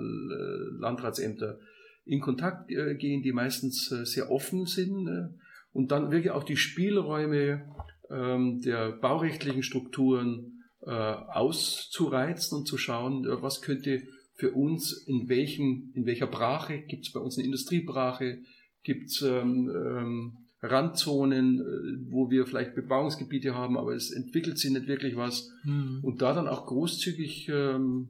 [0.79, 1.59] Landratsämter
[2.05, 5.09] in Kontakt gehen, die meistens sehr offen sind
[5.73, 7.65] und dann wirklich auch die Spielräume
[8.09, 10.56] ähm, der baurechtlichen Strukturen
[10.87, 14.03] äh, auszureizen und zu schauen, was könnte
[14.35, 18.39] für uns in welchen, in welcher Brache, gibt es bei uns eine Industriebrache,
[18.83, 24.71] gibt es ähm, ähm, Randzonen, äh, wo wir vielleicht Bebauungsgebiete haben, aber es entwickelt sich
[24.71, 25.51] nicht wirklich was.
[25.63, 25.99] Mhm.
[26.03, 28.09] Und da dann auch großzügig ähm,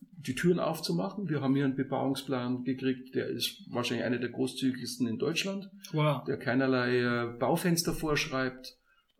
[0.00, 1.28] die Türen aufzumachen.
[1.28, 6.22] Wir haben hier einen Bebauungsplan gekriegt, der ist wahrscheinlich einer der großzügigsten in Deutschland, wow.
[6.24, 8.76] der keinerlei äh, Baufenster vorschreibt,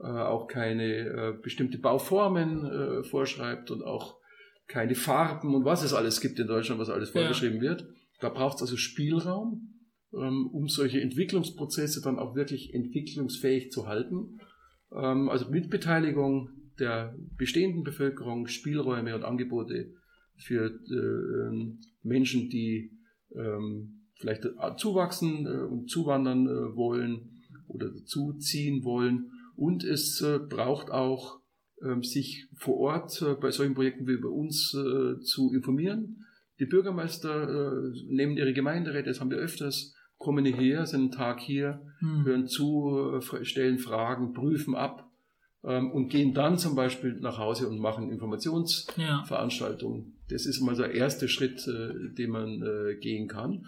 [0.08, 4.16] auch keine äh, bestimmte Bauformen äh, vorschreibt und auch
[4.66, 7.70] keine Farben und was es alles gibt in Deutschland, was alles vorgeschrieben ja.
[7.70, 7.86] wird.
[8.20, 9.74] Da braucht es also Spielraum,
[10.14, 14.38] ähm, um solche Entwicklungsprozesse dann auch wirklich entwicklungsfähig zu halten.
[14.92, 19.92] Ähm, also mit Beteiligung der bestehenden Bevölkerung Spielräume und Angebote
[20.36, 22.98] für äh, ähm, Menschen, die
[24.22, 24.44] vielleicht
[24.76, 29.31] zuwachsen äh, und zuwandern äh, wollen oder zuziehen wollen.
[29.56, 31.40] Und es äh, braucht auch
[31.82, 36.24] ähm, sich vor Ort äh, bei solchen Projekten wie bei uns äh, zu informieren.
[36.60, 37.72] Die Bürgermeister
[38.06, 42.24] nehmen ihre Gemeinderäte, das haben wir öfters, kommen hierher, sind einen Tag hier, hm.
[42.24, 45.10] hören zu, stellen Fragen, prüfen ab
[45.64, 50.00] ähm, und gehen dann zum Beispiel nach Hause und machen Informationsveranstaltungen.
[50.00, 50.12] Ja.
[50.28, 52.62] Das ist mal der erste Schritt, den man
[53.00, 53.66] gehen kann.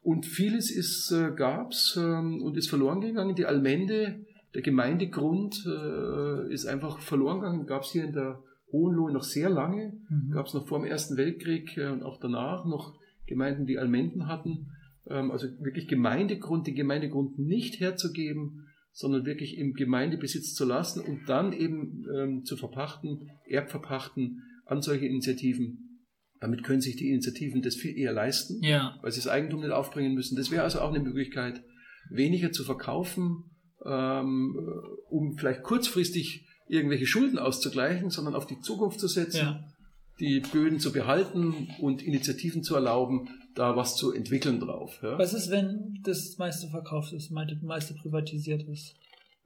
[0.00, 3.34] Und vieles ist, gab's ähm, und ist verloren gegangen.
[3.34, 4.24] Die Allmende,
[4.54, 7.66] der Gemeindegrund äh, ist einfach verloren gegangen.
[7.66, 9.94] Gab es hier in der Hohenlohe noch sehr lange.
[10.08, 10.30] Mhm.
[10.32, 12.94] Gab es noch vor dem Ersten Weltkrieg äh, und auch danach noch
[13.26, 14.70] Gemeinden, die Almenden hatten.
[15.08, 21.28] Ähm, also wirklich Gemeindegrund, den Gemeindegrund nicht herzugeben, sondern wirklich im Gemeindebesitz zu lassen und
[21.28, 26.00] dann eben ähm, zu verpachten, erbverpachten an solche Initiativen.
[26.40, 28.98] Damit können sich die Initiativen das viel eher leisten, ja.
[29.02, 30.36] weil sie das Eigentum nicht aufbringen müssen.
[30.36, 31.64] Das wäre also auch eine Möglichkeit,
[32.10, 33.53] weniger zu verkaufen,
[33.84, 34.58] ähm,
[35.10, 39.64] um vielleicht kurzfristig irgendwelche Schulden auszugleichen, sondern auf die Zukunft zu setzen, ja.
[40.20, 44.98] die Böden zu behalten und Initiativen zu erlauben, da was zu entwickeln drauf.
[45.02, 45.18] Ja.
[45.18, 48.94] Was ist, wenn das meiste verkauft ist, das meiste privatisiert ist?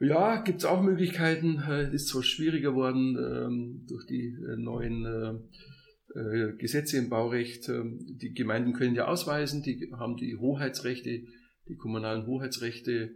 [0.01, 1.59] Ja, gibt es auch Möglichkeiten.
[1.59, 7.69] Es ist zwar schwieriger geworden ähm, durch die äh, neuen äh, äh, Gesetze im Baurecht.
[7.69, 11.23] Ähm, die Gemeinden können ja ausweisen, die haben die Hoheitsrechte,
[11.69, 13.11] die kommunalen Hoheitsrechte,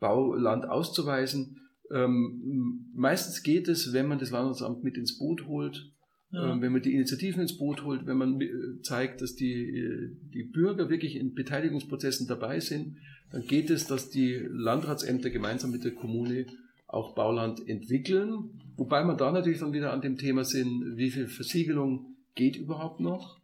[0.00, 1.60] Bauland auszuweisen.
[1.92, 5.92] Ähm, meistens geht es, wenn man das Landratsamt mit ins Boot holt
[6.30, 6.52] ja.
[6.52, 10.10] Ähm, wenn man die Initiativen ins Boot holt, wenn man äh, zeigt, dass die, äh,
[10.34, 12.96] die Bürger wirklich in Beteiligungsprozessen dabei sind,
[13.30, 16.46] dann geht es, dass die Landratsämter gemeinsam mit der Kommune
[16.88, 18.50] auch Bauland entwickeln.
[18.76, 23.00] Wobei man da natürlich dann wieder an dem Thema sind, wie viel Versiegelung geht überhaupt
[23.00, 23.38] noch.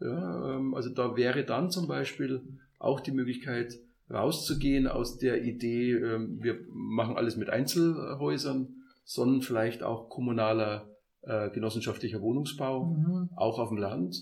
[0.00, 2.40] Ja, ähm, also da wäre dann zum Beispiel
[2.78, 3.74] auch die Möglichkeit,
[4.10, 8.68] rauszugehen aus der Idee, ähm, wir machen alles mit Einzelhäusern,
[9.04, 10.90] sondern vielleicht auch kommunaler
[11.22, 13.30] äh, genossenschaftlicher Wohnungsbau, mhm.
[13.36, 14.16] auch auf dem Land.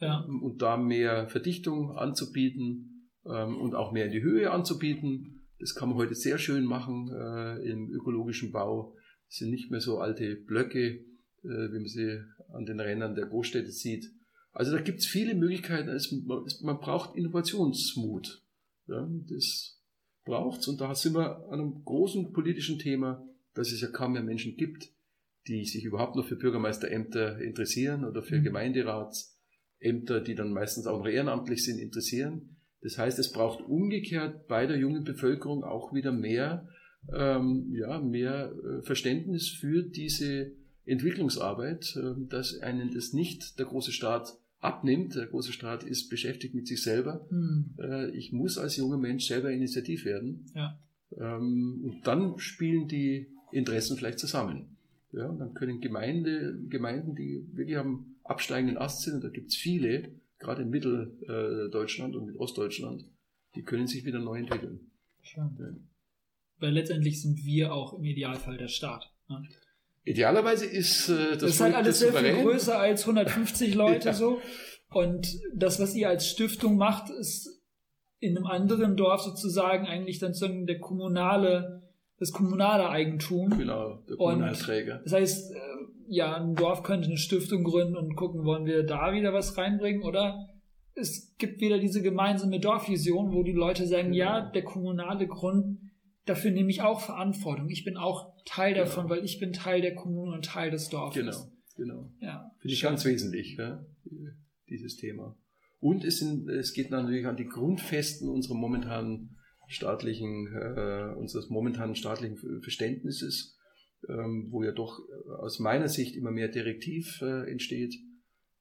[0.00, 0.20] Ja.
[0.20, 5.42] Und da mehr Verdichtung anzubieten ähm, und auch mehr in die Höhe anzubieten.
[5.58, 8.94] Das kann man heute sehr schön machen äh, im ökologischen Bau.
[9.28, 11.02] Das sind nicht mehr so alte Blöcke, äh,
[11.42, 12.20] wie man sie
[12.52, 14.06] an den Rändern der Großstädte sieht.
[14.52, 15.90] Also da gibt es viele Möglichkeiten.
[15.90, 16.12] Es,
[16.62, 18.42] man braucht Innovationsmut.
[18.90, 19.80] Ja, das
[20.24, 20.68] braucht es.
[20.68, 24.56] Und da sind wir an einem großen politischen Thema, dass es ja kaum mehr Menschen
[24.56, 24.92] gibt,
[25.46, 28.44] die sich überhaupt noch für Bürgermeisterämter interessieren oder für mhm.
[28.44, 32.56] Gemeinderatsämter, die dann meistens auch noch ehrenamtlich sind, interessieren.
[32.82, 36.68] Das heißt, es braucht umgekehrt bei der jungen Bevölkerung auch wieder mehr,
[37.14, 40.52] ähm, ja, mehr äh, Verständnis für diese
[40.84, 45.14] Entwicklungsarbeit, äh, dass einen das nicht der große Staat abnimmt.
[45.14, 47.26] Der große Staat ist beschäftigt mit sich selber.
[47.30, 47.74] Mhm.
[47.78, 50.46] Äh, ich muss als junger Mensch selber initiativ werden.
[50.54, 50.78] Ja.
[51.18, 54.76] Ähm, und dann spielen die Interessen vielleicht zusammen.
[55.12, 59.48] Ja, und dann können Gemeinde, Gemeinden, die wirklich am absteigenden Ast sind, und da gibt
[59.48, 60.08] es viele,
[60.38, 63.04] gerade in Mitteldeutschland und in Ostdeutschland,
[63.56, 64.80] die können sich wieder neu entwickeln.
[65.34, 65.50] Ja.
[66.58, 69.10] Weil letztendlich sind wir auch im Idealfall der Staat.
[69.28, 69.42] Ne?
[70.04, 74.14] Idealerweise ist äh, das, das ist halt alles sehr viel größer als 150 Leute ja.
[74.14, 74.40] so.
[74.90, 77.62] Und das, was ihr als Stiftung macht, ist
[78.18, 81.80] in einem anderen Dorf sozusagen eigentlich dann so der kommunale
[82.20, 83.48] das kommunale Eigentum.
[83.56, 85.00] Genau, der Kommunalträger.
[85.04, 85.56] das heißt, äh,
[86.06, 90.02] ja, ein Dorf könnte eine Stiftung gründen und gucken, wollen wir da wieder was reinbringen
[90.02, 90.46] oder
[90.94, 94.18] es gibt wieder diese gemeinsame Dorfvision, wo die Leute sagen, genau.
[94.18, 95.78] ja, der kommunale Grund,
[96.30, 97.68] dafür nehme ich auch Verantwortung.
[97.68, 98.86] Ich bin auch Teil genau.
[98.86, 101.20] davon, weil ich bin Teil der Kommune und Teil des Dorfes.
[101.22, 102.12] Genau, genau.
[102.20, 103.84] Ja, Finde ich ganz wesentlich, ja,
[104.68, 105.36] dieses Thema.
[105.80, 111.94] Und es, sind, es geht natürlich an die Grundfesten unserer momentanen staatlichen, äh, unseres momentanen
[111.94, 113.56] staatlichen Verständnisses,
[114.08, 117.94] ähm, wo ja doch äh, aus meiner Sicht immer mehr Direktiv äh, entsteht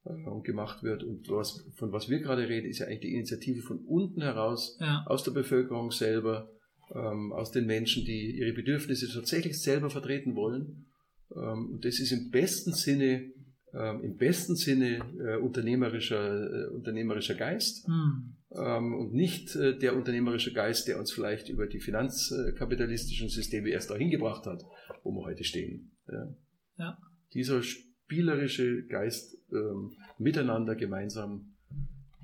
[0.06, 1.04] äh, und gemacht wird.
[1.04, 4.78] Und was, von was wir gerade reden, ist ja eigentlich die Initiative von unten heraus,
[4.80, 5.04] ja.
[5.08, 6.52] aus der Bevölkerung selber,
[6.94, 10.88] ähm, aus den Menschen, die ihre Bedürfnisse tatsächlich selber vertreten wollen.
[11.36, 13.32] Ähm, und das ist im besten Sinne
[13.74, 18.36] äh, im besten Sinne äh, unternehmerischer, äh, unternehmerischer Geist mhm.
[18.52, 23.90] ähm, und nicht äh, der unternehmerische Geist, der uns vielleicht über die finanzkapitalistischen Systeme erst
[23.92, 24.64] dahin gebracht hat,
[25.04, 25.92] wo wir heute stehen.
[26.08, 26.36] Ja.
[26.78, 26.98] ja.
[27.34, 31.56] Dieser spielerische Geist ähm, miteinander gemeinsam,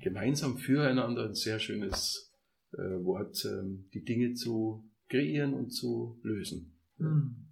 [0.00, 2.25] gemeinsam füreinander, ein sehr schönes
[3.04, 6.72] Wort, ähm, die Dinge zu kreieren und zu lösen.
[6.98, 7.46] Mhm.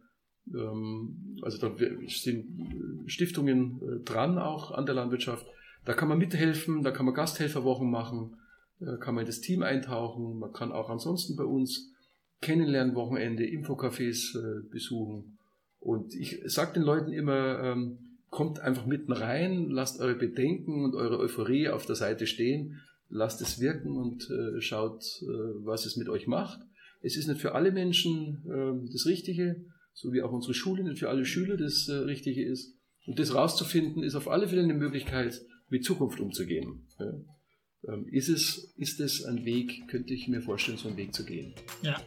[0.52, 1.74] Ähm, also da
[2.08, 5.46] sind Stiftungen äh, dran auch an der Landwirtschaft.
[5.84, 8.36] Da kann man mithelfen, da kann man Gasthelferwochen machen,
[8.80, 10.38] da kann man in das Team eintauchen.
[10.38, 11.92] Man kann auch ansonsten bei uns
[12.40, 15.38] Kennenlernwochenende, Infocafés äh, besuchen.
[15.78, 17.98] Und ich sage den Leuten immer, ähm,
[18.30, 22.80] kommt einfach mitten rein, lasst eure Bedenken und eure Euphorie auf der Seite stehen
[23.12, 25.26] lasst es wirken und äh, schaut, äh,
[25.64, 26.60] was es mit euch macht.
[27.02, 30.98] Es ist nicht für alle Menschen äh, das Richtige, so wie auch unsere Schule nicht
[30.98, 32.74] für alle Schüler das äh, Richtige ist.
[33.06, 36.86] Und das rauszufinden, ist auf alle Fälle eine Möglichkeit, mit Zukunft umzugehen.
[36.98, 37.92] Ja.
[37.92, 41.24] Ähm, ist, es, ist es ein Weg, könnte ich mir vorstellen, so einen Weg zu
[41.24, 41.54] gehen.
[41.82, 42.00] Ja.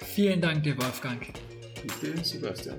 [0.00, 1.22] Vielen Dank dir, Wolfgang.
[1.82, 2.78] Bitte, Sebastian.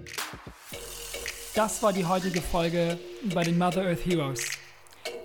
[1.56, 2.98] Das war die heutige Folge
[3.34, 4.61] bei den Mother Earth Heroes.